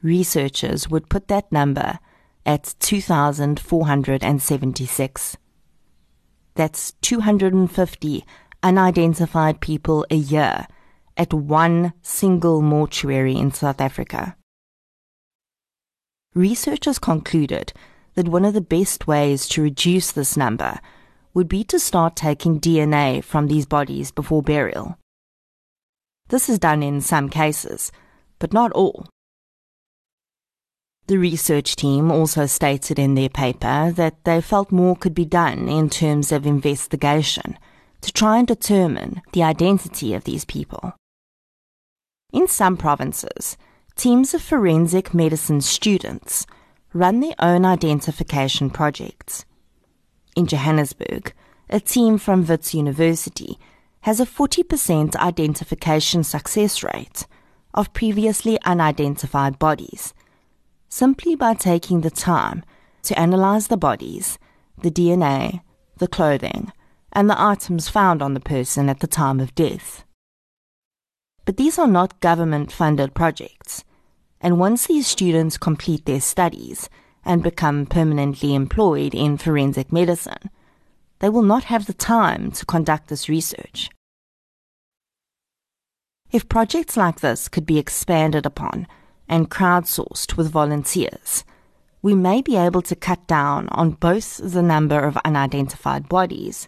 Researchers 0.05 0.88
would 0.88 1.09
put 1.09 1.27
that 1.29 1.51
number 1.51 1.97
at 2.45 2.75
2,476. 2.79 5.38
That's 6.53 6.91
250 7.01 8.25
unidentified 8.62 9.62
people 9.62 10.05
a 10.12 10.15
year 10.15 10.67
at 11.17 11.33
one 11.33 11.93
single 12.03 12.62
mortuary 12.62 13.35
in 13.35 13.51
South 13.51 13.81
Africa. 13.81 14.38
Researchers 16.35 17.00
concluded 17.00 17.74
that 18.13 18.27
one 18.27 18.45
of 18.45 18.53
the 18.53 18.62
best 18.62 19.07
ways 19.07 19.47
to 19.47 19.63
reduce 19.63 20.12
this 20.12 20.38
number 20.38 20.79
would 21.33 21.47
be 21.47 21.63
to 21.63 21.79
start 21.79 22.15
taking 22.15 22.59
DNA 22.59 23.24
from 23.24 23.47
these 23.47 23.65
bodies 23.65 24.12
before 24.12 24.43
burial. 24.43 25.00
This 26.27 26.47
is 26.47 26.59
done 26.59 26.83
in 26.83 27.01
some 27.01 27.27
cases, 27.27 27.91
but 28.38 28.53
not 28.53 28.71
all. 28.74 29.07
The 31.07 31.17
research 31.17 31.75
team 31.75 32.12
also 32.12 32.47
stated 32.47 32.97
in 32.97 33.13
their 33.13 33.29
paper 33.29 33.91
that 33.91 34.24
they 34.24 34.41
felt 34.41 34.71
more 34.71 34.95
could 34.95 35.13
be 35.13 35.25
done 35.25 35.69
in 35.69 35.89
terms 35.89 36.31
of 36.31 36.47
investigation 36.47 37.59
to 38.01 38.12
try 38.12 38.38
and 38.39 38.47
determine 38.47 39.21
the 39.31 39.43
identity 39.43 40.13
of 40.15 40.24
these 40.24 40.45
people. 40.45 40.93
In 42.33 42.47
some 42.47 42.75
provinces, 42.75 43.55
teams 43.95 44.33
of 44.33 44.41
forensic 44.41 45.13
medicine 45.13 45.62
students 45.62 46.47
run 46.91 47.19
their 47.19 47.35
own 47.39 47.65
identification 47.65 48.69
projects. 48.69 49.45
In 50.35 50.47
Johannesburg, 50.47 51.33
a 51.69 51.79
team 51.79 52.17
from 52.17 52.45
Wits 52.45 52.74
University 52.74 53.59
has 54.01 54.19
a 54.19 54.25
40% 54.25 55.15
identification 55.15 56.24
success 56.24 56.83
rate 56.83 57.25
of 57.74 57.93
previously 57.93 58.59
unidentified 58.65 59.57
bodies, 59.59 60.13
simply 60.96 61.36
by 61.36 61.54
taking 61.54 62.00
the 62.00 62.10
time 62.10 62.64
to 63.04 63.20
analyze 63.20 63.68
the 63.68 63.75
bodies, 63.75 64.40
the 64.82 64.90
DNA, 64.90 65.60
the 65.98 66.08
clothing, 66.08 66.72
and 67.12 67.30
the 67.30 67.42
items 67.42 67.90
found 67.90 68.22
on 68.22 68.34
the 68.34 68.40
person 68.40 68.88
at 68.88 69.02
the 69.02 69.08
time 69.22 69.42
of 69.42 69.54
death. 69.56 70.06
But 71.44 71.58
these 71.58 71.78
are 71.78 71.94
not 72.00 72.22
government 72.22 72.72
funded 72.72 73.14
projects 73.14 73.84
and 74.40 74.58
once 74.58 74.88
these 74.88 75.06
students 75.06 75.58
complete 75.58 76.06
their 76.06 76.22
studies 76.22 76.90
and 77.25 77.44
become 77.44 77.86
permanently 77.86 78.56
employed 78.56 79.14
in 79.14 79.38
forensic 79.38 79.92
medicine, 79.92 80.50
they 81.20 81.28
will 81.28 81.42
not 81.54 81.66
have 81.66 81.88
the 81.88 81.94
time 81.94 82.52
to 82.52 82.66
conduct 82.66 83.10
this 83.10 83.28
research. 83.28 83.90
If 86.32 86.48
projects 86.48 86.96
like 86.96 87.20
this 87.20 87.50
could 87.50 87.66
be 87.66 87.80
expanded 87.80 88.46
upon 88.46 88.88
and 89.27 89.50
crowdsourced 89.50 90.38
with 90.38 90.51
volunteers, 90.51 91.44
we 92.01 92.13
may 92.13 92.41
be 92.41 92.55
able 92.55 92.82
to 92.84 92.96
cut 92.96 93.25
down 93.27 93.67
on 93.70 93.91
both 93.91 94.38
the 94.38 94.62
number 94.62 95.00
of 95.00 95.17
unidentified 95.25 96.08
bodies 96.08 96.67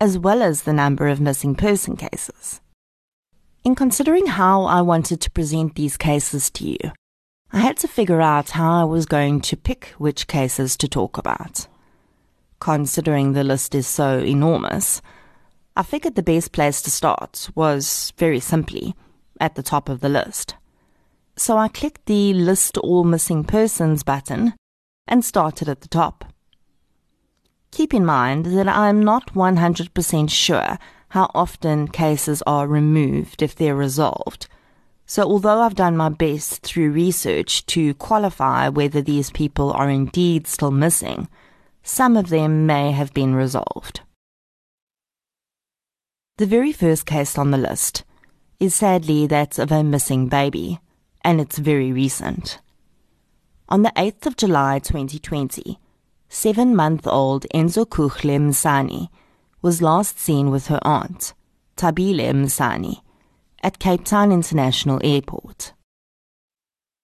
as 0.00 0.18
well 0.18 0.42
as 0.42 0.62
the 0.62 0.72
number 0.72 1.08
of 1.08 1.20
missing 1.20 1.54
person 1.54 1.96
cases. 1.96 2.60
In 3.64 3.74
considering 3.74 4.26
how 4.26 4.64
I 4.64 4.80
wanted 4.80 5.20
to 5.20 5.30
present 5.30 5.74
these 5.74 5.96
cases 5.96 6.50
to 6.50 6.64
you, 6.64 6.92
I 7.52 7.60
had 7.60 7.76
to 7.78 7.88
figure 7.88 8.20
out 8.20 8.50
how 8.50 8.80
I 8.80 8.84
was 8.84 9.06
going 9.06 9.40
to 9.42 9.56
pick 9.56 9.94
which 9.98 10.26
cases 10.26 10.76
to 10.76 10.88
talk 10.88 11.18
about. 11.18 11.66
Considering 12.60 13.32
the 13.32 13.44
list 13.44 13.74
is 13.74 13.86
so 13.86 14.18
enormous, 14.18 15.02
I 15.76 15.82
figured 15.82 16.14
the 16.14 16.22
best 16.22 16.52
place 16.52 16.82
to 16.82 16.90
start 16.90 17.48
was, 17.54 18.12
very 18.16 18.40
simply, 18.40 18.94
at 19.40 19.54
the 19.54 19.62
top 19.62 19.88
of 19.88 20.00
the 20.00 20.08
list. 20.08 20.54
So 21.38 21.56
I 21.56 21.68
clicked 21.68 22.04
the 22.04 22.34
List 22.34 22.76
All 22.76 23.04
Missing 23.04 23.44
Persons 23.44 24.02
button 24.02 24.52
and 25.06 25.24
started 25.24 25.68
at 25.70 25.80
the 25.80 25.88
top. 25.88 26.26
Keep 27.70 27.94
in 27.94 28.04
mind 28.04 28.44
that 28.46 28.68
I'm 28.68 29.02
not 29.02 29.32
100% 29.32 30.30
sure 30.30 30.78
how 31.10 31.30
often 31.34 31.88
cases 31.88 32.42
are 32.46 32.66
removed 32.66 33.40
if 33.40 33.54
they're 33.54 33.74
resolved 33.74 34.48
so, 35.10 35.22
although 35.22 35.62
I've 35.62 35.74
done 35.74 35.96
my 35.96 36.10
best 36.10 36.60
through 36.62 36.90
research 36.90 37.64
to 37.66 37.94
qualify 37.94 38.68
whether 38.68 39.00
these 39.00 39.30
people 39.30 39.72
are 39.72 39.88
indeed 39.88 40.46
still 40.46 40.70
missing, 40.70 41.28
some 41.82 42.14
of 42.14 42.28
them 42.28 42.66
may 42.66 42.92
have 42.92 43.14
been 43.14 43.34
resolved. 43.34 44.02
The 46.36 46.44
very 46.44 46.72
first 46.72 47.06
case 47.06 47.38
on 47.38 47.52
the 47.52 47.56
list 47.56 48.04
is 48.60 48.74
sadly 48.74 49.26
that 49.28 49.58
of 49.58 49.72
a 49.72 49.82
missing 49.82 50.28
baby, 50.28 50.78
and 51.28 51.42
it's 51.42 51.58
very 51.58 51.92
recent. 51.92 52.58
On 53.68 53.82
the 53.82 53.92
8th 53.96 54.24
of 54.24 54.38
July 54.38 54.78
2020, 54.78 55.78
seven 56.30 56.74
month 56.74 57.06
old 57.06 57.44
Enzo 57.54 57.84
Kuchle 57.84 58.38
Msani 58.38 59.10
was 59.60 59.82
last 59.82 60.18
seen 60.18 60.50
with 60.50 60.68
her 60.68 60.80
aunt, 60.80 61.34
Tabile 61.76 62.32
Msani, 62.32 63.02
at 63.62 63.78
Cape 63.78 64.06
Town 64.06 64.32
International 64.32 64.98
Airport. 65.04 65.74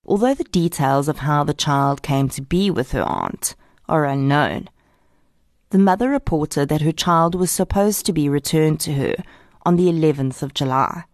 Although 0.07 0.33
the 0.33 0.45
details 0.45 1.07
of 1.07 1.19
how 1.19 1.45
the 1.45 1.53
child 1.53 2.01
came 2.01 2.31
to 2.31 2.41
be 2.41 2.71
with 2.71 2.93
her 2.93 3.03
aunt 3.03 3.55
are 3.91 4.07
unknown, 4.07 4.71
the 5.69 5.79
mother 5.79 6.09
reported 6.09 6.71
that 6.71 6.81
her 6.81 6.93
child 6.93 7.35
was 7.35 7.51
supposed 7.51 8.07
to 8.07 8.15
be 8.15 8.31
returned 8.31 8.81
to 8.81 8.95
her 8.95 9.17
on 9.67 9.77
the 9.77 9.93
11th 9.93 10.43
of 10.43 10.55
July. 10.55 11.05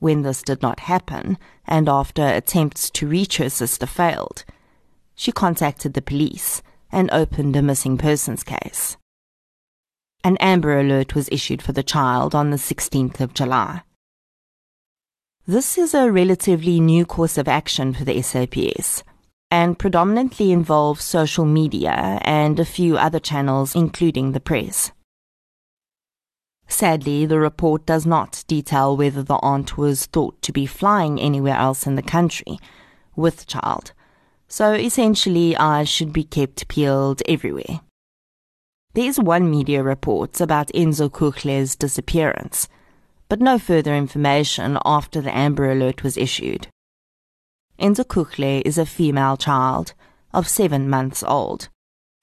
When 0.00 0.22
this 0.22 0.42
did 0.42 0.62
not 0.62 0.80
happen, 0.80 1.38
and 1.66 1.88
after 1.88 2.26
attempts 2.26 2.90
to 2.90 3.06
reach 3.06 3.36
her 3.36 3.50
sister 3.50 3.86
failed, 3.86 4.44
she 5.14 5.30
contacted 5.30 5.94
the 5.94 6.02
police 6.02 6.62
and 6.90 7.10
opened 7.12 7.54
a 7.54 7.62
missing 7.62 7.96
persons 7.96 8.42
case. 8.42 8.96
An 10.24 10.36
Amber 10.38 10.80
Alert 10.80 11.14
was 11.14 11.28
issued 11.30 11.62
for 11.62 11.72
the 11.72 11.82
child 11.82 12.34
on 12.34 12.50
the 12.50 12.56
16th 12.56 13.20
of 13.20 13.34
July. 13.34 13.82
This 15.46 15.78
is 15.78 15.94
a 15.94 16.10
relatively 16.10 16.80
new 16.80 17.04
course 17.04 17.36
of 17.38 17.48
action 17.48 17.92
for 17.92 18.04
the 18.04 18.20
SAPS 18.22 19.02
and 19.50 19.78
predominantly 19.78 20.52
involves 20.52 21.04
social 21.04 21.44
media 21.44 22.20
and 22.22 22.58
a 22.58 22.64
few 22.64 22.96
other 22.96 23.18
channels, 23.18 23.74
including 23.74 24.32
the 24.32 24.40
press. 24.40 24.92
Sadly, 26.70 27.26
the 27.26 27.40
report 27.40 27.84
does 27.84 28.06
not 28.06 28.44
detail 28.46 28.96
whether 28.96 29.24
the 29.24 29.40
aunt 29.42 29.76
was 29.76 30.06
thought 30.06 30.40
to 30.42 30.52
be 30.52 30.66
flying 30.66 31.20
anywhere 31.20 31.56
else 31.56 31.84
in 31.84 31.96
the 31.96 32.02
country 32.02 32.58
with 33.16 33.38
the 33.38 33.44
child, 33.44 33.92
so 34.46 34.72
essentially 34.72 35.56
eyes 35.56 35.88
should 35.88 36.12
be 36.12 36.22
kept 36.22 36.68
peeled 36.68 37.22
everywhere. 37.28 37.80
There 38.94 39.04
is 39.04 39.18
one 39.18 39.50
media 39.50 39.82
report 39.82 40.40
about 40.40 40.70
Enzo 40.72 41.10
Kuchle's 41.10 41.74
disappearance, 41.74 42.68
but 43.28 43.40
no 43.40 43.58
further 43.58 43.94
information 43.94 44.78
after 44.84 45.20
the 45.20 45.36
Amber 45.36 45.70
Alert 45.70 46.04
was 46.04 46.16
issued. 46.16 46.68
Enzo 47.80 48.04
Kuchle 48.04 48.62
is 48.64 48.78
a 48.78 48.86
female 48.86 49.36
child 49.36 49.92
of 50.32 50.48
seven 50.48 50.88
months 50.88 51.24
old. 51.24 51.68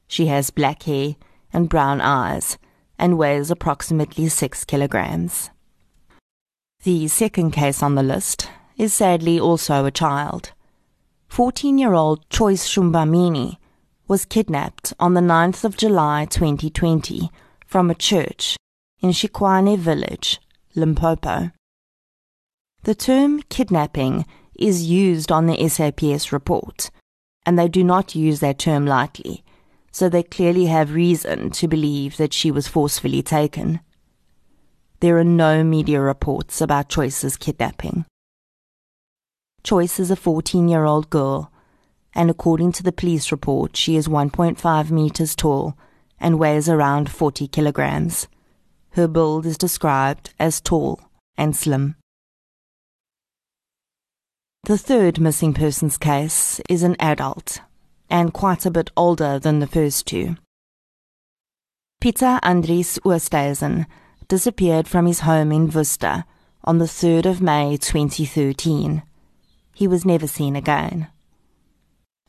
She 0.07 0.27
has 0.27 0.51
black 0.51 0.83
hair 0.83 1.15
and 1.51 1.69
brown 1.69 1.99
eyes 1.99 2.57
and 2.99 3.17
weighs 3.17 3.51
approximately 3.51 4.27
six 4.27 4.65
kilograms. 4.65 5.49
The 6.83 7.07
second 7.07 7.51
case 7.51 7.83
on 7.83 7.95
the 7.95 8.03
list 8.03 8.49
is 8.77 8.93
sadly 8.93 9.39
also 9.39 9.85
a 9.85 9.91
child. 9.91 10.51
14 11.27 11.77
year 11.77 11.93
old 11.93 12.29
Choice 12.29 12.67
Shumbamini 12.67 13.57
was 14.07 14.25
kidnapped 14.25 14.93
on 14.99 15.13
the 15.13 15.21
9th 15.21 15.63
of 15.63 15.77
July 15.77 16.25
2020 16.25 17.29
from 17.65 17.89
a 17.89 17.95
church 17.95 18.55
in 19.01 19.09
Shikwane 19.09 19.77
village, 19.77 20.39
Limpopo. 20.75 21.51
The 22.83 22.95
term 22.95 23.41
kidnapping 23.49 24.25
is 24.57 24.85
used 24.85 25.31
on 25.31 25.45
the 25.45 25.67
SAPS 25.67 26.31
report, 26.31 26.89
and 27.45 27.59
they 27.59 27.67
do 27.67 27.83
not 27.83 28.15
use 28.15 28.39
that 28.39 28.59
term 28.59 28.85
lightly 28.85 29.43
so 29.97 30.07
they 30.07 30.21
clearly 30.21 30.67
have 30.67 30.93
reason 30.93 31.49
to 31.49 31.67
believe 31.67 32.17
that 32.17 32.31
she 32.31 32.51
was 32.51 32.67
forcefully 32.67 33.23
taken. 33.23 33.79
There 34.99 35.17
are 35.17 35.23
no 35.23 35.63
media 35.63 35.99
reports 35.99 36.61
about 36.61 36.87
Choice's 36.87 37.35
kidnapping. 37.35 38.05
Choice 39.63 39.99
is 39.99 40.11
a 40.11 40.15
14 40.15 40.69
year 40.69 40.85
old 40.85 41.09
girl, 41.09 41.51
and 42.13 42.29
according 42.29 42.73
to 42.73 42.83
the 42.83 42.91
police 42.91 43.31
report, 43.31 43.75
she 43.75 43.95
is 43.95 44.07
1.5 44.07 44.91
meters 44.91 45.35
tall 45.35 45.75
and 46.19 46.37
weighs 46.37 46.69
around 46.69 47.09
40 47.09 47.47
kilograms. 47.47 48.27
Her 48.91 49.07
build 49.07 49.47
is 49.47 49.57
described 49.57 50.31
as 50.37 50.61
tall 50.61 51.01
and 51.35 51.55
slim. 51.55 51.95
The 54.65 54.77
third 54.77 55.19
missing 55.19 55.55
persons 55.55 55.97
case 55.97 56.61
is 56.69 56.83
an 56.83 56.95
adult 56.99 57.61
and 58.09 58.33
quite 58.33 58.65
a 58.65 58.71
bit 58.71 58.89
older 58.95 59.39
than 59.39 59.59
the 59.59 59.67
first 59.67 60.05
two. 60.05 60.37
Peter 61.99 62.39
Andries 62.43 62.99
Oosthuizen 62.99 63.85
disappeared 64.27 64.87
from 64.87 65.05
his 65.05 65.21
home 65.21 65.51
in 65.51 65.69
Worcester 65.69 66.25
on 66.63 66.77
the 66.77 66.85
3rd 66.85 67.25
of 67.25 67.41
May 67.41 67.77
2013. 67.77 69.03
He 69.73 69.87
was 69.87 70.05
never 70.05 70.27
seen 70.27 70.55
again. 70.55 71.07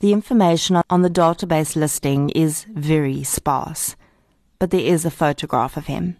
The 0.00 0.12
information 0.12 0.80
on 0.88 1.02
the 1.02 1.10
database 1.10 1.74
listing 1.74 2.30
is 2.30 2.64
very 2.64 3.24
sparse, 3.24 3.96
but 4.58 4.70
there 4.70 4.80
is 4.80 5.04
a 5.04 5.10
photograph 5.10 5.76
of 5.76 5.86
him. 5.86 6.16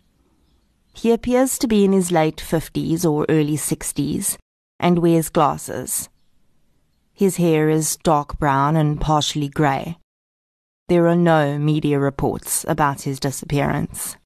He 0.93 1.13
appears 1.13 1.59
to 1.59 1.69
be 1.69 1.85
in 1.85 1.93
his 1.93 2.11
late 2.11 2.39
50s 2.39 3.05
or 3.05 3.25
early 3.29 3.57
60s 3.57 4.37
and 4.81 4.99
wears 4.99 5.29
glasses. 5.29 6.09
His 7.19 7.39
hair 7.39 7.69
is 7.69 7.97
dark 7.97 8.39
brown 8.39 8.77
and 8.77 9.01
partially 9.01 9.49
grey. 9.49 9.99
There 10.87 11.09
are 11.09 11.17
no 11.17 11.59
media 11.59 11.99
reports 11.99 12.65
about 12.69 13.03
his 13.03 13.19
disappearance. 13.19 14.17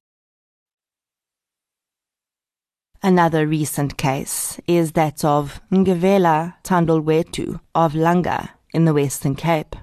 Another 3.01 3.47
recent 3.47 3.97
case 3.97 4.59
is 4.67 4.91
that 4.91 5.25
of 5.25 5.59
Ngavela 5.71 6.53
Tandolwetu 6.63 7.59
of 7.73 7.93
Langa 7.93 8.49
in 8.75 8.85
the 8.85 8.93
Western 8.93 9.33
Cape. 9.33 9.75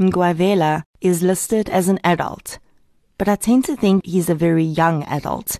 Ngwavela 0.00 0.84
is 1.02 1.22
listed 1.22 1.68
as 1.68 1.88
an 1.88 2.00
adult, 2.02 2.58
but 3.18 3.28
I 3.28 3.36
tend 3.36 3.66
to 3.66 3.76
think 3.76 4.06
he's 4.06 4.30
a 4.30 4.34
very 4.34 4.64
young 4.64 5.02
adult 5.02 5.58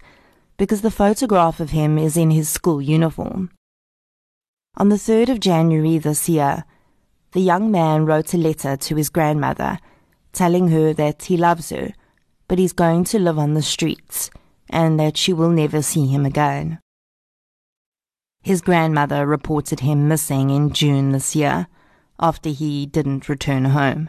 because 0.56 0.80
the 0.80 0.90
photograph 0.90 1.60
of 1.60 1.72
him 1.72 1.98
is 1.98 2.16
in 2.16 2.30
his 2.30 2.48
school 2.48 2.80
uniform. 2.80 3.50
On 4.78 4.88
the 4.88 4.96
3rd 4.96 5.28
of 5.28 5.40
January 5.40 5.98
this 5.98 6.30
year, 6.30 6.64
the 7.32 7.40
young 7.40 7.70
man 7.70 8.06
wrote 8.06 8.32
a 8.32 8.38
letter 8.38 8.76
to 8.76 8.96
his 8.96 9.10
grandmother 9.10 9.78
telling 10.32 10.68
her 10.68 10.94
that 10.94 11.24
he 11.24 11.36
loves 11.36 11.68
her, 11.68 11.92
but 12.48 12.58
he's 12.58 12.72
going 12.72 13.04
to 13.04 13.18
live 13.18 13.38
on 13.38 13.52
the 13.52 13.62
streets 13.62 14.30
and 14.70 14.98
that 14.98 15.18
she 15.18 15.32
will 15.32 15.50
never 15.50 15.82
see 15.82 16.06
him 16.06 16.24
again. 16.24 16.78
His 18.42 18.62
grandmother 18.62 19.26
reported 19.26 19.80
him 19.80 20.08
missing 20.08 20.48
in 20.48 20.72
June 20.72 21.12
this 21.12 21.36
year 21.36 21.68
after 22.18 22.48
he 22.48 22.86
didn't 22.86 23.28
return 23.28 23.66
home. 23.66 24.08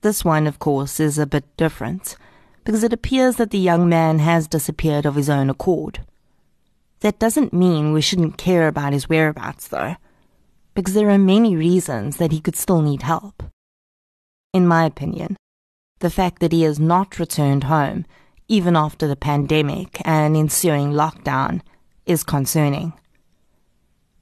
This 0.00 0.24
one, 0.24 0.48
of 0.48 0.58
course, 0.58 0.98
is 0.98 1.16
a 1.16 1.26
bit 1.26 1.44
different 1.56 2.16
because 2.64 2.82
it 2.82 2.92
appears 2.92 3.36
that 3.36 3.50
the 3.50 3.58
young 3.58 3.88
man 3.88 4.18
has 4.18 4.48
disappeared 4.48 5.06
of 5.06 5.14
his 5.14 5.30
own 5.30 5.48
accord. 5.48 6.00
That 7.02 7.18
doesn't 7.18 7.52
mean 7.52 7.92
we 7.92 8.00
shouldn't 8.00 8.38
care 8.38 8.68
about 8.68 8.92
his 8.92 9.08
whereabouts, 9.08 9.66
though, 9.66 9.96
because 10.74 10.94
there 10.94 11.10
are 11.10 11.18
many 11.18 11.56
reasons 11.56 12.16
that 12.18 12.30
he 12.30 12.40
could 12.40 12.54
still 12.54 12.80
need 12.80 13.02
help. 13.02 13.42
In 14.52 14.68
my 14.68 14.84
opinion, 14.84 15.36
the 15.98 16.10
fact 16.10 16.38
that 16.38 16.52
he 16.52 16.62
has 16.62 16.78
not 16.78 17.18
returned 17.18 17.64
home, 17.64 18.06
even 18.46 18.76
after 18.76 19.08
the 19.08 19.16
pandemic 19.16 20.00
and 20.04 20.36
ensuing 20.36 20.92
lockdown, 20.92 21.60
is 22.06 22.22
concerning. 22.22 22.92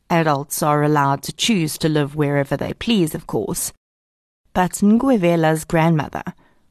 Adults 0.09 0.63
are 0.63 0.83
allowed 0.83 1.23
to 1.25 1.33
choose 1.35 1.77
to 1.79 1.89
live 1.89 2.17
wherever 2.17 2.57
they 2.57 2.73
please, 2.73 3.15
of 3.15 3.27
course, 3.27 3.75
but 4.55 4.73
Nguevela's 4.73 5.67
grandmother 5.67 6.25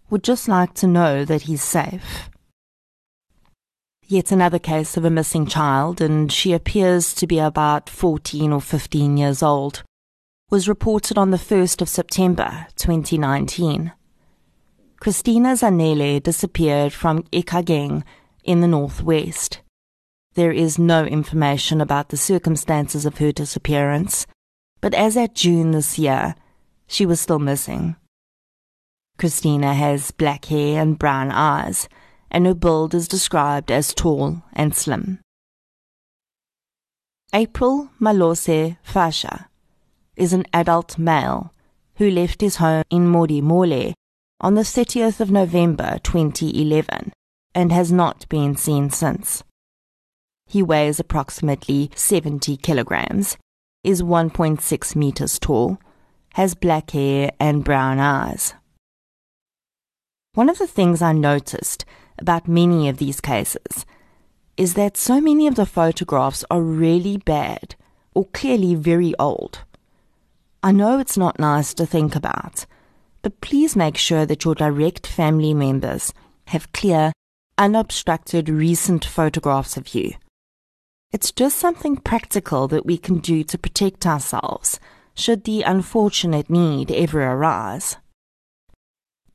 would 0.09 0.23
just 0.23 0.47
like 0.47 0.73
to 0.73 0.87
know 0.87 1.23
that 1.23 1.43
he's 1.43 1.61
safe. 1.61 2.28
Yet 4.11 4.31
another 4.31 4.57
case 4.57 4.97
of 4.97 5.05
a 5.05 5.11
missing 5.11 5.45
child, 5.45 6.01
and 6.01 6.31
she 6.31 6.51
appears 6.51 7.13
to 7.13 7.27
be 7.27 7.37
about 7.37 7.87
14 7.87 8.51
or 8.51 8.59
15 8.59 9.17
years 9.17 9.43
old, 9.43 9.83
was 10.49 10.67
reported 10.67 11.15
on 11.15 11.29
the 11.29 11.37
1st 11.37 11.79
of 11.79 11.89
September 11.89 12.65
2019. 12.75 13.91
Christina 14.99 15.49
Zanele 15.49 16.23
disappeared 16.23 16.91
from 16.91 17.21
Ikageng 17.31 18.01
in 18.43 18.61
the 18.61 18.67
northwest. 18.67 19.61
There 20.33 20.51
is 20.51 20.79
no 20.79 21.05
information 21.05 21.79
about 21.79 22.09
the 22.09 22.17
circumstances 22.17 23.05
of 23.05 23.19
her 23.19 23.31
disappearance, 23.31 24.25
but 24.81 24.95
as 24.95 25.17
at 25.17 25.35
June 25.35 25.69
this 25.69 25.99
year, 25.99 26.33
she 26.87 27.05
was 27.05 27.21
still 27.21 27.37
missing. 27.37 27.95
Christina 29.19 29.75
has 29.75 30.09
black 30.09 30.45
hair 30.45 30.81
and 30.81 30.97
brown 30.97 31.29
eyes 31.29 31.87
and 32.31 32.45
her 32.45 32.53
build 32.53 32.93
is 32.93 33.07
described 33.07 33.71
as 33.71 33.93
tall 33.93 34.43
and 34.53 34.75
slim. 34.75 35.19
April 37.33 37.89
Malose 37.99 38.77
Fasha 38.83 39.47
is 40.15 40.33
an 40.33 40.45
adult 40.53 40.97
male 40.97 41.53
who 41.97 42.09
left 42.09 42.41
his 42.41 42.57
home 42.57 42.83
in 42.89 43.11
Modimolle 43.11 43.93
on 44.41 44.55
the 44.55 44.61
30th 44.61 45.19
of 45.19 45.31
November 45.31 45.99
2011 46.03 47.11
and 47.53 47.71
has 47.71 47.91
not 47.91 48.27
been 48.29 48.55
seen 48.55 48.89
since. 48.89 49.43
He 50.47 50.63
weighs 50.63 50.99
approximately 50.99 51.91
70 51.95 52.57
kilograms 52.57 53.37
is 53.83 54.01
1.6 54.01 54.95
meters 54.95 55.39
tall, 55.39 55.77
has 56.33 56.55
black 56.55 56.91
hair 56.91 57.31
and 57.39 57.63
brown 57.63 57.99
eyes. 57.99 58.53
One 60.33 60.49
of 60.49 60.57
the 60.57 60.67
things 60.67 61.01
I 61.01 61.13
noticed 61.13 61.85
about 62.21 62.47
many 62.47 62.89
of 62.89 62.97
these 62.97 63.21
cases 63.21 63.85
is 64.57 64.73
that 64.73 64.97
so 64.97 65.21
many 65.21 65.47
of 65.47 65.55
the 65.55 65.65
photographs 65.65 66.43
are 66.51 66.61
really 66.61 67.17
bad 67.17 67.75
or 68.13 68.25
clearly 68.25 68.75
very 68.75 69.13
old. 69.17 69.59
I 70.61 70.73
know 70.73 70.99
it's 70.99 71.17
not 71.17 71.39
nice 71.39 71.73
to 71.75 71.85
think 71.85 72.15
about, 72.15 72.65
but 73.21 73.39
please 73.39 73.77
make 73.77 73.95
sure 73.95 74.25
that 74.25 74.43
your 74.43 74.55
direct 74.55 75.07
family 75.07 75.53
members 75.53 76.13
have 76.47 76.71
clear, 76.73 77.13
unobstructed 77.57 78.49
recent 78.49 79.05
photographs 79.05 79.77
of 79.77 79.95
you. 79.95 80.13
It's 81.11 81.31
just 81.31 81.57
something 81.57 81.95
practical 81.95 82.67
that 82.67 82.85
we 82.85 82.97
can 82.97 83.19
do 83.19 83.43
to 83.45 83.57
protect 83.57 84.05
ourselves 84.05 84.79
should 85.15 85.45
the 85.45 85.63
unfortunate 85.63 86.49
need 86.49 86.91
ever 86.91 87.23
arise. 87.23 87.97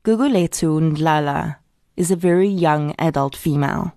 Gugulethu 0.03 0.79
Ndlala 0.79 1.57
is 1.95 2.11
a 2.11 2.15
very 2.15 2.49
young 2.49 2.93
adult 2.99 3.35
female. 3.35 3.93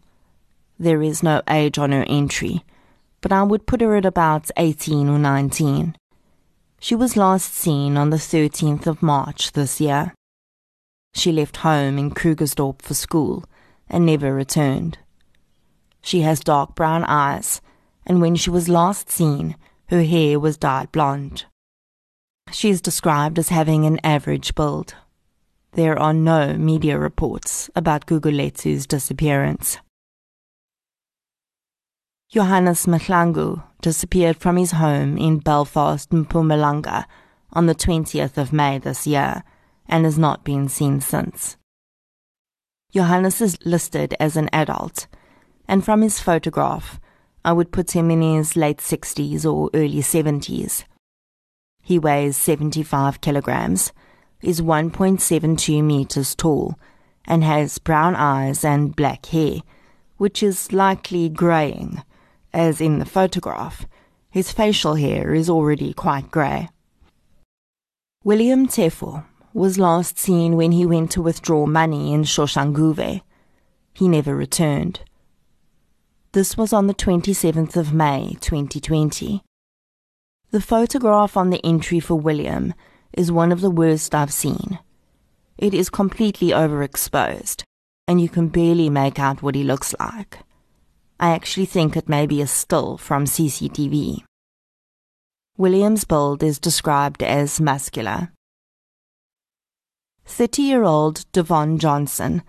There 0.79 1.03
is 1.03 1.23
no 1.23 1.43
age 1.49 1.79
on 1.79 1.93
her 1.93 2.05
entry, 2.09 2.65
but 3.21 3.33
I 3.33 3.43
would 3.43 3.67
put 3.67 3.81
her 3.81 3.97
at 3.97 4.05
about 4.05 4.51
18 4.57 5.09
or 5.09 5.19
19. 5.19 5.97
She 6.81 6.95
was 6.95 7.17
last 7.17 7.55
seen 7.55 7.97
on 7.97 8.11
the 8.11 8.17
13th 8.17 8.87
of 8.87 9.03
March 9.03 9.53
this 9.53 9.81
year. 9.81 10.15
She 11.15 11.33
left 11.33 11.59
home 11.59 11.99
in 11.99 12.13
Krugersdorp 12.13 12.83
for 12.83 12.95
school 12.95 13.45
and 13.89 14.07
never 14.07 14.33
returned. 14.33 14.99
She 16.01 16.21
has 16.21 16.41
dark 16.41 16.77
brown 16.77 17.05
eyes, 17.05 17.61
and 18.07 18.21
when 18.21 18.37
she 18.37 18.51
was 18.51 18.69
last 18.69 19.11
seen, 19.11 19.57
her 19.87 20.05
hair 20.05 20.39
was 20.39 20.57
dyed 20.57 20.93
blonde. 20.93 21.47
She 22.53 22.71
is 22.71 22.81
described 22.81 23.39
as 23.39 23.49
having 23.49 23.85
an 23.85 23.99
average 24.05 24.55
build. 24.55 24.95
There 25.73 25.99
are 25.99 26.15
no 26.15 26.55
media 26.55 26.99
reports 26.99 27.71
about 27.77 28.07
Gugulethu's 28.07 28.87
disappearance. 28.87 29.79
Johannes 32.31 32.87
Mahlangu 32.87 33.63
disappeared 33.81 34.37
from 34.37 34.57
his 34.57 34.73
home 34.73 35.17
in 35.17 35.39
Belfast, 35.39 36.11
Mpumalanga, 36.11 37.05
on 37.53 37.67
the 37.67 37.75
20th 37.75 38.37
of 38.37 38.53
May 38.53 38.79
this 38.79 39.07
year 39.07 39.43
and 39.89 40.05
has 40.05 40.19
not 40.19 40.45
been 40.45 40.69
seen 40.69 41.01
since. 41.01 41.57
Johannes 42.93 43.41
is 43.41 43.59
listed 43.65 44.15
as 44.19 44.37
an 44.37 44.49
adult, 44.53 45.07
and 45.67 45.85
from 45.85 46.03
his 46.03 46.21
photograph, 46.21 47.01
I 47.45 47.53
would 47.53 47.73
put 47.73 47.93
him 47.93 48.11
in 48.11 48.21
his 48.21 48.57
late 48.57 48.79
60s 48.79 49.45
or 49.45 49.71
early 49.75 50.01
70s. 50.01 50.85
He 51.83 51.99
weighs 51.99 52.37
75 52.37 53.21
kilograms, 53.21 53.93
is 54.43 54.61
1.72 54.61 55.83
meters 55.83 56.35
tall, 56.35 56.79
and 57.27 57.45
has 57.45 57.79
brown 57.79 58.15
eyes 58.15 58.65
and 58.65 58.97
black 58.97 59.27
hair, 59.27 59.61
which 60.17 60.43
is 60.43 60.73
likely 60.73 61.29
greying 61.29 62.03
as 62.53 62.81
in 62.81 62.99
the 62.99 63.05
photograph, 63.05 63.87
his 64.31 64.53
facial 64.53 64.95
hair 64.95 65.35
is 65.35 65.49
already 65.49 65.93
quite 65.93 66.31
grey. 66.31 66.69
William 68.25 68.67
Tefo 68.67 69.25
was 69.53 69.79
last 69.79 70.19
seen 70.19 70.57
when 70.57 70.73
he 70.73 70.87
went 70.87 71.11
to 71.13 71.23
withdraw 71.23 71.67
money 71.67 72.13
in 72.13 72.23
Soshanguve. 72.23 73.23
He 73.95 74.09
never 74.09 74.35
returned. 74.35 75.01
This 76.33 76.57
was 76.57 76.73
on 76.73 76.87
the 76.87 76.95
27th 76.95 77.77
of 77.77 77.93
May 77.93 78.37
2020. 78.41 79.43
The 80.51 80.61
photograph 80.61 81.37
on 81.37 81.51
the 81.51 81.65
entry 81.65 82.01
for 82.01 82.15
William 82.17 82.75
is 83.13 83.33
one 83.33 83.53
of 83.53 83.61
the 83.61 83.71
worst 83.71 84.15
I've 84.15 84.33
seen. 84.33 84.79
It 85.57 85.75
is 85.75 85.91
completely 85.91 86.49
overexposed, 86.49 87.63
and 88.07 88.21
you 88.21 88.29
can 88.29 88.49
barely 88.49 88.91
make 88.91 89.19
out 89.19 89.43
what 89.43 89.55
he 89.55 89.65
looks 89.65 89.95
like. 89.99 90.41
I 91.21 91.31
actually 91.31 91.67
think 91.67 91.97
it 91.97 92.09
may 92.09 92.27
be 92.27 92.41
a 92.41 92.47
still 92.47 92.97
from 92.97 93.25
CCTV. 93.25 94.23
William's 95.57 96.05
build 96.05 96.43
is 96.45 96.61
described 96.61 97.23
as 97.23 97.61
muscular. 97.61 98.31
30 100.25 100.63
year 100.63 100.85
old 100.85 101.25
Devon 101.33 101.79
Johnson 101.79 102.43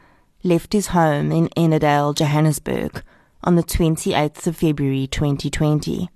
left 0.44 0.74
his 0.74 0.88
home 0.88 1.32
in 1.32 1.50
Ennerdale, 1.58 2.14
Johannesburg 2.14 3.04
on 3.44 3.56
the 3.56 3.64
28th 3.64 4.46
of 4.48 4.58
February 4.58 5.08
2020. 5.08 6.10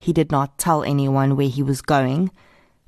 He 0.00 0.12
did 0.12 0.30
not 0.30 0.58
tell 0.58 0.84
anyone 0.84 1.36
where 1.36 1.48
he 1.48 1.62
was 1.62 1.82
going, 1.82 2.30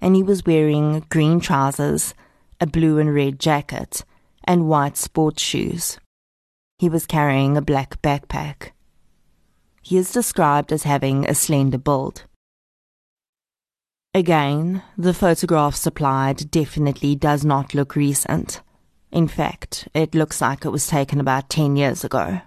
and 0.00 0.16
he 0.16 0.22
was 0.22 0.46
wearing 0.46 1.04
green 1.10 1.40
trousers, 1.40 2.14
a 2.60 2.66
blue 2.66 2.98
and 2.98 3.14
red 3.14 3.38
jacket, 3.38 4.04
and 4.44 4.68
white 4.68 4.96
sports 4.96 5.42
shoes. 5.42 5.98
He 6.78 6.88
was 6.88 7.06
carrying 7.06 7.56
a 7.56 7.62
black 7.62 8.00
backpack. 8.02 8.70
He 9.82 9.96
is 9.96 10.12
described 10.12 10.72
as 10.72 10.84
having 10.84 11.26
a 11.26 11.34
slender 11.34 11.78
build. 11.78 12.24
Again, 14.14 14.82
the 14.96 15.14
photograph 15.14 15.74
supplied 15.74 16.50
definitely 16.50 17.14
does 17.14 17.44
not 17.44 17.74
look 17.74 17.94
recent. 17.94 18.60
In 19.12 19.28
fact, 19.28 19.88
it 19.94 20.14
looks 20.14 20.40
like 20.40 20.64
it 20.64 20.70
was 20.70 20.86
taken 20.86 21.20
about 21.20 21.50
10 21.50 21.76
years 21.76 22.02
ago. 22.02 22.40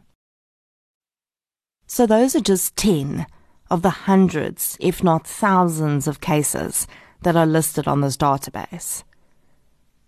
So 1.86 2.06
those 2.06 2.36
are 2.36 2.42
just 2.42 2.76
10 2.76 3.28
of 3.70 3.82
the 3.82 3.90
hundreds, 3.92 4.78
if 4.80 5.04
not 5.04 5.28
thousands, 5.28 6.08
of 6.08 6.22
cases 6.22 6.88
that 7.24 7.36
are 7.36 7.46
listed 7.46 7.88
on 7.88 8.02
this 8.02 8.18
database. 8.18 9.04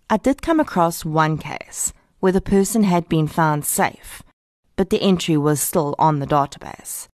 I 0.08 0.16
did 0.16 0.42
come 0.42 0.60
across 0.60 1.04
one 1.04 1.36
case 1.36 1.92
where 2.20 2.32
the 2.32 2.40
person 2.40 2.84
had 2.84 3.08
been 3.08 3.26
found 3.26 3.64
safe, 3.64 4.22
but 4.76 4.90
the 4.90 5.02
entry 5.02 5.36
was 5.36 5.60
still 5.60 5.94
on 5.98 6.18
the 6.18 6.26
database. 6.26 7.08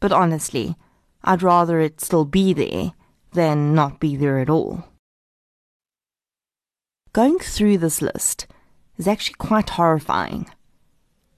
But 0.00 0.12
honestly, 0.12 0.76
I'd 1.22 1.42
rather 1.42 1.80
it 1.80 2.00
still 2.00 2.24
be 2.24 2.52
there 2.52 2.92
than 3.32 3.74
not 3.74 4.00
be 4.00 4.16
there 4.16 4.38
at 4.38 4.50
all. 4.50 4.84
Going 7.12 7.38
through 7.38 7.78
this 7.78 8.02
list 8.02 8.46
is 8.96 9.08
actually 9.08 9.36
quite 9.38 9.70
horrifying 9.70 10.46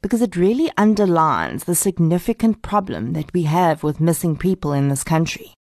because 0.03 0.23
it 0.23 0.37
really 0.37 0.71
underlines 0.77 1.65
the 1.65 1.75
significant 1.75 2.63
problem 2.63 3.13
that 3.15 3.33
we 3.35 3.43
have 3.43 3.83
with 3.83 4.01
missing 4.01 4.37
people 4.37 4.73
in 4.73 4.89
this 4.89 5.03
country. 5.03 5.53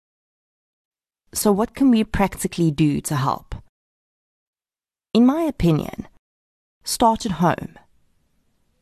So, 1.36 1.52
what 1.52 1.74
can 1.74 1.90
we 1.90 2.02
practically 2.02 2.70
do 2.70 3.02
to 3.02 3.14
help? 3.14 3.54
In 5.12 5.26
my 5.26 5.42
opinion, 5.42 6.08
start 6.82 7.26
at 7.26 7.32
home. 7.32 7.78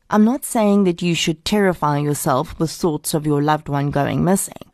I'm 0.09 0.23
not 0.23 0.45
saying 0.45 0.85
that 0.85 1.01
you 1.01 1.15
should 1.15 1.43
terrify 1.43 1.97
yourself 1.97 2.57
with 2.57 2.71
thoughts 2.71 3.13
of 3.13 3.25
your 3.25 3.41
loved 3.41 3.67
one 3.67 3.91
going 3.91 4.23
missing, 4.23 4.71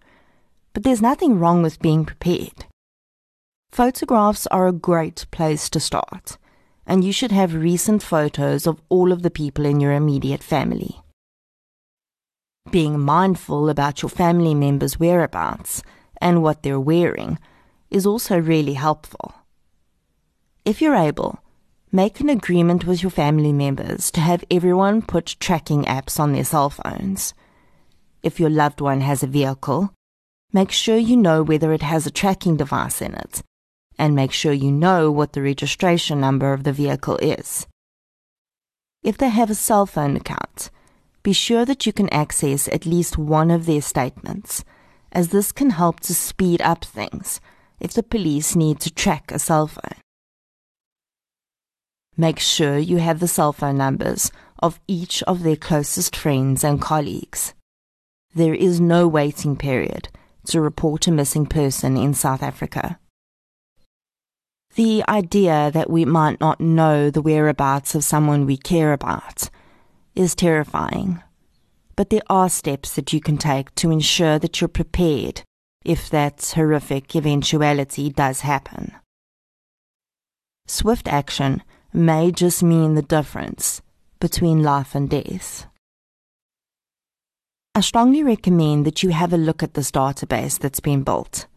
but 0.73 0.83
there's 0.83 1.01
nothing 1.01 1.39
wrong 1.39 1.63
with 1.63 1.81
being 1.81 2.05
prepared. 2.05 2.65
Photographs 3.71 4.45
are 4.47 4.67
a 4.67 4.83
great 4.89 5.25
place 5.31 5.67
to 5.71 5.79
start, 5.79 6.37
and 6.85 7.03
you 7.03 7.11
should 7.11 7.31
have 7.31 7.55
recent 7.55 8.03
photos 8.03 8.67
of 8.67 8.79
all 8.89 9.11
of 9.11 9.23
the 9.23 9.31
people 9.31 9.65
in 9.65 9.79
your 9.79 9.93
immediate 9.93 10.43
family. 10.43 11.01
Being 12.69 12.99
mindful 12.99 13.69
about 13.69 14.03
your 14.03 14.09
family 14.09 14.53
members' 14.53 14.99
whereabouts 14.99 15.81
and 16.21 16.43
what 16.43 16.61
they're 16.61 16.79
wearing 16.79 17.39
is 17.91 18.05
also 18.05 18.39
really 18.39 18.73
helpful. 18.73 19.35
If 20.65 20.81
you're 20.81 20.95
able, 20.95 21.39
Make 21.93 22.21
an 22.21 22.29
agreement 22.29 22.85
with 22.85 23.03
your 23.03 23.09
family 23.09 23.51
members 23.51 24.11
to 24.11 24.21
have 24.21 24.45
everyone 24.49 25.01
put 25.01 25.35
tracking 25.41 25.83
apps 25.83 26.21
on 26.21 26.31
their 26.31 26.45
cell 26.45 26.69
phones. 26.69 27.33
If 28.23 28.39
your 28.39 28.49
loved 28.49 28.79
one 28.79 29.01
has 29.01 29.23
a 29.23 29.27
vehicle, 29.27 29.93
make 30.53 30.71
sure 30.71 30.95
you 30.95 31.17
know 31.17 31.43
whether 31.43 31.73
it 31.73 31.81
has 31.81 32.05
a 32.05 32.11
tracking 32.11 32.55
device 32.55 33.01
in 33.01 33.13
it, 33.13 33.43
and 33.99 34.15
make 34.15 34.31
sure 34.31 34.53
you 34.53 34.71
know 34.71 35.11
what 35.11 35.33
the 35.33 35.41
registration 35.41 36.21
number 36.21 36.53
of 36.53 36.63
the 36.63 36.71
vehicle 36.71 37.17
is. 37.17 37.67
If 39.03 39.17
they 39.17 39.27
have 39.27 39.49
a 39.49 39.55
cell 39.55 39.85
phone 39.85 40.15
account, 40.15 40.69
be 41.23 41.33
sure 41.33 41.65
that 41.65 41.85
you 41.85 41.91
can 41.91 42.07
access 42.13 42.69
at 42.69 42.85
least 42.85 43.17
one 43.17 43.51
of 43.51 43.65
their 43.65 43.81
statements, 43.81 44.63
as 45.11 45.27
this 45.27 45.51
can 45.51 45.71
help 45.71 45.99
to 46.01 46.15
speed 46.15 46.61
up 46.61 46.85
things 46.85 47.41
if 47.81 47.93
the 47.93 48.03
police 48.03 48.55
need 48.55 48.79
to 48.79 48.93
track 48.93 49.31
a 49.31 49.39
cell 49.39 49.67
phone. 49.67 49.99
Make 52.15 52.39
sure 52.39 52.77
you 52.77 52.97
have 52.97 53.19
the 53.19 53.27
cell 53.27 53.51
phone 53.51 53.77
numbers 53.77 54.31
of 54.59 54.79
each 54.87 55.23
of 55.23 55.41
their 55.41 55.55
closest 55.55 56.15
friends 56.15 56.63
and 56.63 56.79
colleagues. 56.79 57.55
There 58.35 58.53
is 58.53 58.79
no 58.79 59.07
waiting 59.07 59.55
period 59.57 60.09
to 60.45 60.61
report 60.61 61.07
a 61.07 61.11
missing 61.11 61.47
person 61.47 61.97
in 61.97 62.13
South 62.13 62.43
Africa. 62.43 62.99
The 64.75 65.03
idea 65.09 65.71
that 65.73 65.89
we 65.89 66.05
might 66.05 66.39
not 66.39 66.61
know 66.61 67.09
the 67.09 67.21
whereabouts 67.21 67.95
of 67.95 68.03
someone 68.03 68.45
we 68.45 68.57
care 68.57 68.93
about 68.93 69.49
is 70.15 70.35
terrifying, 70.35 71.21
but 71.95 72.09
there 72.11 72.21
are 72.29 72.49
steps 72.49 72.93
that 72.93 73.11
you 73.11 73.19
can 73.19 73.37
take 73.37 73.73
to 73.75 73.91
ensure 73.91 74.37
that 74.37 74.61
you're 74.61 74.67
prepared 74.67 75.41
if 75.83 76.09
that 76.09 76.53
horrific 76.55 77.15
eventuality 77.15 78.09
does 78.09 78.41
happen. 78.41 78.93
Swift 80.67 81.07
action 81.07 81.63
may 81.93 82.31
just 82.31 82.63
mean 82.63 82.95
the 82.95 83.01
difference 83.01 83.81
between 84.19 84.63
life 84.63 84.95
and 84.95 85.09
death. 85.09 85.65
I 87.73 87.81
strongly 87.81 88.21
recommend 88.23 88.85
that 88.85 89.01
you 89.01 89.09
have 89.09 89.33
a 89.33 89.37
look 89.37 89.63
at 89.63 89.73
this 89.73 89.91
database 89.91 90.59
that's 90.59 90.79
been 90.79 91.03
built. 91.03 91.47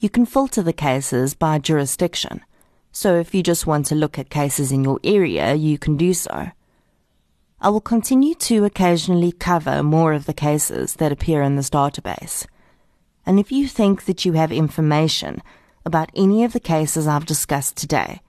You 0.00 0.08
can 0.08 0.26
filter 0.26 0.62
the 0.62 0.72
cases 0.72 1.34
by 1.34 1.58
jurisdiction, 1.58 2.40
so 2.92 3.16
if 3.16 3.34
you 3.34 3.42
just 3.42 3.66
want 3.66 3.86
to 3.86 3.94
look 3.94 4.18
at 4.18 4.30
cases 4.30 4.72
in 4.72 4.82
your 4.84 4.98
area, 5.04 5.54
you 5.54 5.78
can 5.78 5.96
do 5.96 6.14
so. 6.14 6.50
I 7.60 7.68
will 7.70 7.80
continue 7.80 8.34
to 8.36 8.64
occasionally 8.64 9.32
cover 9.32 9.82
more 9.82 10.12
of 10.12 10.26
the 10.26 10.32
cases 10.32 10.94
that 10.94 11.12
appear 11.12 11.42
in 11.42 11.56
this 11.56 11.70
database. 11.70 12.46
And 13.28 13.38
if 13.38 13.52
you 13.52 13.68
think 13.68 14.06
that 14.06 14.24
you 14.24 14.32
have 14.32 14.50
information 14.50 15.42
about 15.84 16.10
any 16.16 16.44
of 16.44 16.54
the 16.54 16.60
cases 16.60 17.06
I've 17.06 17.26
discussed 17.26 17.76
today, 17.76 18.22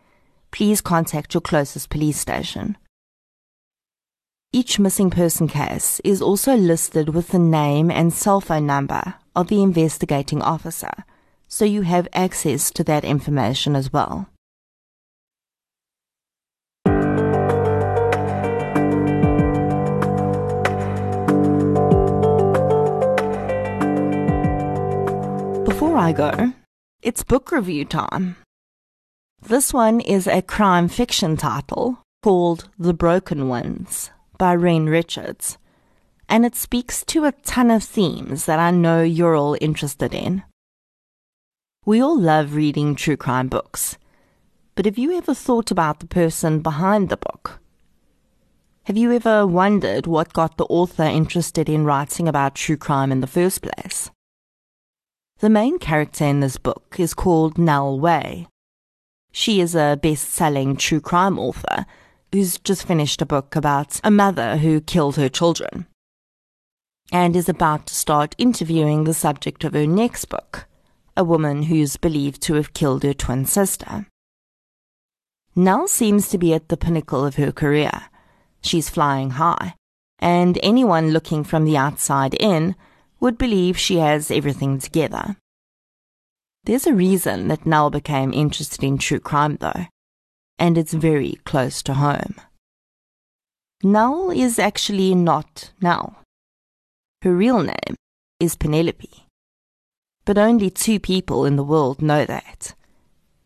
please 0.51 0.81
contact 0.81 1.33
your 1.33 1.39
closest 1.39 1.89
police 1.89 2.19
station. 2.19 2.77
Each 4.51 4.77
missing 4.77 5.09
person 5.09 5.47
case 5.47 6.01
is 6.03 6.21
also 6.21 6.53
listed 6.53 7.15
with 7.15 7.29
the 7.29 7.39
name 7.39 7.89
and 7.89 8.11
cell 8.11 8.41
phone 8.41 8.65
number 8.65 9.13
of 9.37 9.47
the 9.47 9.61
investigating 9.61 10.41
officer, 10.41 11.05
so 11.47 11.63
you 11.63 11.83
have 11.83 12.09
access 12.11 12.69
to 12.71 12.83
that 12.83 13.05
information 13.05 13.77
as 13.77 13.93
well. 13.93 14.27
Before 25.79 25.95
I 25.95 26.11
go, 26.11 26.51
it's 27.01 27.23
book 27.23 27.53
review 27.53 27.85
time. 27.85 28.35
This 29.41 29.73
one 29.73 30.01
is 30.01 30.27
a 30.27 30.41
crime 30.41 30.89
fiction 30.89 31.37
title 31.37 32.03
called 32.21 32.67
The 32.77 32.93
Broken 32.93 33.47
Ones 33.47 34.11
by 34.37 34.51
Rein 34.51 34.87
Richards, 34.87 35.57
and 36.27 36.45
it 36.45 36.57
speaks 36.57 37.05
to 37.05 37.23
a 37.23 37.31
ton 37.31 37.71
of 37.71 37.81
themes 37.81 38.43
that 38.43 38.59
I 38.59 38.71
know 38.71 39.03
you're 39.03 39.37
all 39.37 39.55
interested 39.61 40.13
in. 40.13 40.43
We 41.85 42.01
all 42.01 42.19
love 42.19 42.55
reading 42.55 42.93
true 42.93 43.15
crime 43.15 43.47
books, 43.47 43.97
but 44.75 44.83
have 44.83 44.97
you 44.97 45.13
ever 45.13 45.33
thought 45.33 45.71
about 45.71 46.01
the 46.01 46.07
person 46.07 46.59
behind 46.59 47.07
the 47.07 47.15
book? 47.15 47.61
Have 48.83 48.97
you 48.97 49.13
ever 49.13 49.47
wondered 49.47 50.07
what 50.07 50.33
got 50.33 50.57
the 50.57 50.65
author 50.65 51.03
interested 51.03 51.69
in 51.69 51.85
writing 51.85 52.27
about 52.27 52.55
true 52.55 52.75
crime 52.75 53.13
in 53.13 53.21
the 53.21 53.27
first 53.27 53.61
place? 53.61 54.11
The 55.39 55.49
main 55.49 55.79
character 55.79 56.25
in 56.25 56.39
this 56.39 56.57
book 56.57 56.95
is 56.97 57.13
called 57.13 57.57
Nell 57.57 57.99
Way, 57.99 58.47
she 59.31 59.61
is 59.61 59.75
a 59.75 59.99
best 60.01 60.29
selling 60.29 60.75
true 60.75 60.99
crime 60.99 61.37
author 61.37 61.85
who's 62.31 62.57
just 62.59 62.85
finished 62.85 63.21
a 63.21 63.25
book 63.25 63.55
about 63.55 63.99
a 64.03 64.11
mother 64.11 64.57
who 64.57 64.81
killed 64.81 65.15
her 65.15 65.29
children 65.29 65.85
and 67.11 67.35
is 67.35 67.49
about 67.49 67.87
to 67.87 67.95
start 67.95 68.35
interviewing 68.37 69.03
the 69.03 69.13
subject 69.13 69.63
of 69.63 69.73
her 69.73 69.87
next 69.87 70.25
book, 70.25 70.67
a 71.17 71.23
woman 71.23 71.63
who's 71.63 71.97
believed 71.97 72.41
to 72.43 72.53
have 72.53 72.73
killed 72.73 73.03
her 73.03 73.13
twin 73.13 73.45
sister. 73.45 74.07
Nell 75.55 75.87
seems 75.87 76.29
to 76.29 76.37
be 76.37 76.53
at 76.53 76.69
the 76.69 76.77
pinnacle 76.77 77.25
of 77.25 77.35
her 77.35 77.51
career. 77.51 78.09
She's 78.61 78.89
flying 78.89 79.31
high, 79.31 79.73
and 80.19 80.59
anyone 80.61 81.11
looking 81.11 81.43
from 81.43 81.65
the 81.65 81.77
outside 81.77 82.35
in 82.35 82.75
would 83.19 83.37
believe 83.37 83.77
she 83.77 83.97
has 83.97 84.31
everything 84.31 84.79
together. 84.79 85.37
There's 86.63 86.87
a 86.87 86.93
reason 86.93 87.47
that 87.47 87.65
Nell 87.65 87.89
became 87.89 88.33
interested 88.33 88.83
in 88.83 88.97
true 88.97 89.19
crime, 89.19 89.57
though, 89.59 89.87
and 90.57 90.77
it's 90.77 90.93
very 90.93 91.39
close 91.45 91.81
to 91.83 91.95
home. 91.95 92.35
Nell 93.81 94.29
is 94.29 94.59
actually 94.59 95.15
not 95.15 95.71
Nell. 95.81 96.17
Her 97.21 97.33
real 97.33 97.63
name 97.63 97.95
is 98.39 98.55
Penelope. 98.55 99.25
But 100.25 100.37
only 100.37 100.69
two 100.69 100.99
people 100.99 101.45
in 101.45 101.55
the 101.55 101.63
world 101.63 102.01
know 102.01 102.25
that. 102.25 102.75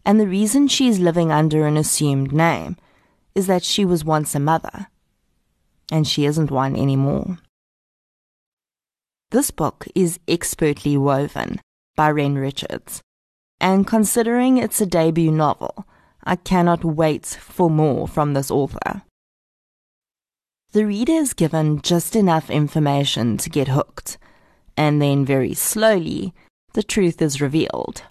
And 0.05 0.19
the 0.19 0.27
reason 0.27 0.67
she 0.67 0.87
is 0.87 0.99
living 0.99 1.31
under 1.31 1.65
an 1.65 1.77
assumed 1.77 2.33
name 2.33 2.75
is 3.35 3.47
that 3.47 3.63
she 3.63 3.85
was 3.85 4.03
once 4.03 4.35
a 4.35 4.39
mother, 4.39 4.87
and 5.91 6.07
she 6.07 6.25
isn't 6.25 6.51
one 6.51 6.75
anymore. 6.75 7.37
This 9.33 9.49
book 9.49 9.87
is 9.95 10.19
expertly 10.27 10.95
woven 10.95 11.59
by 11.95 12.11
Ren 12.11 12.35
Richards 12.35 13.01
and 13.59 13.87
considering 13.87 14.57
it's 14.57 14.79
a 14.79 14.85
debut 14.85 15.31
novel, 15.31 15.87
I 16.23 16.35
cannot 16.35 16.85
wait 16.85 17.25
for 17.25 17.67
more 17.67 18.07
from 18.07 18.35
this 18.35 18.51
author. 18.51 19.01
The 20.73 20.85
reader 20.85 21.13
is 21.13 21.33
given 21.33 21.81
just 21.81 22.15
enough 22.15 22.51
information 22.51 23.37
to 23.37 23.49
get 23.49 23.69
hooked, 23.69 24.19
and 24.77 25.01
then 25.01 25.25
very 25.25 25.55
slowly, 25.55 26.35
the 26.73 26.83
truth 26.83 27.19
is 27.19 27.41
revealed. 27.41 28.03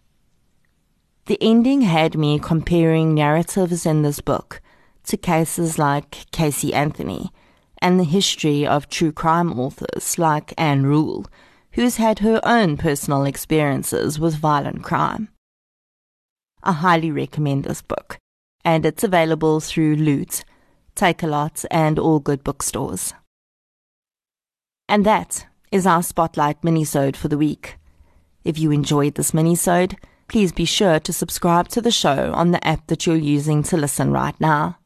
The 1.27 1.39
ending 1.41 1.83
had 1.83 2.19
me 2.19 2.41
comparing 2.41 3.15
narratives 3.15 3.87
in 3.87 4.03
this 4.03 4.21
book 4.21 4.61
to 5.05 5.17
cases 5.17 5.79
like 5.79 6.27
Casey 6.33 6.75
Anthony 6.75 7.31
and 7.83 7.99
the 7.99 8.05
history 8.05 8.65
of 8.65 8.89
true 8.89 9.13
crime 9.13 9.59
authors 9.59 10.17
like 10.17 10.55
Ann 10.57 10.87
Rule, 10.87 11.27
who's 11.73 11.97
had 11.97 12.21
her 12.21 12.41
own 12.45 12.77
personal 12.77 13.25
experiences 13.25 14.21
with 14.21 14.37
violent 14.37 14.85
crime. 14.85 15.29
I 16.63 16.73
highly 16.73 17.11
recommend 17.11 17.65
this 17.65 17.83
book, 17.83 18.19
and 18.65 18.87
it's 18.87 19.03
available 19.03 19.59
through 19.59 19.97
Loot, 19.97 20.45
Takealot, 20.95 21.67
and 21.73 21.99
all 21.99 22.21
good 22.21 22.45
bookstores. 22.45 23.15
And 24.89 25.05
that 25.05 25.47
is 25.73 25.85
our 25.85 26.05
Spotlight 26.05 26.63
minisode 26.63 27.17
for 27.17 27.27
the 27.27 27.39
week. 27.39 27.79
If 28.45 28.59
you 28.59 28.71
enjoyed 28.71 29.17
this 29.17 29.33
minisode, 29.33 29.97
please 30.29 30.53
be 30.53 30.67
sure 30.67 31.01
to 31.01 31.13
subscribe 31.13 31.67
to 31.69 31.81
the 31.81 31.91
show 31.91 32.33
on 32.33 32.53
the 32.53 32.65
app 32.67 32.87
that 32.87 33.07
you're 33.07 33.17
using 33.17 33.65
to 33.65 33.77
listen 33.77 34.13
right 34.13 34.39
now. 34.41 34.79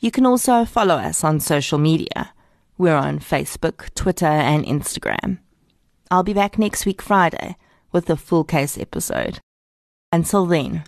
You 0.00 0.10
can 0.10 0.26
also 0.26 0.64
follow 0.64 0.96
us 0.96 1.24
on 1.24 1.40
social 1.40 1.78
media. 1.78 2.32
We're 2.76 2.96
on 2.96 3.20
Facebook, 3.20 3.94
Twitter, 3.94 4.26
and 4.26 4.64
Instagram. 4.64 5.38
I'll 6.10 6.22
be 6.22 6.34
back 6.34 6.58
next 6.58 6.86
week 6.86 7.00
Friday 7.00 7.56
with 7.92 8.10
a 8.10 8.16
full 8.16 8.44
case 8.44 8.76
episode. 8.76 9.38
Until 10.12 10.46
then, 10.46 10.84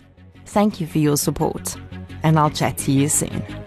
Thank 0.47 0.79
you 0.79 0.87
for 0.87 0.97
your 0.97 1.17
support, 1.17 1.75
and 2.23 2.39
I'll 2.39 2.49
chat 2.49 2.77
to 2.79 2.91
you 2.91 3.09
soon. 3.09 3.66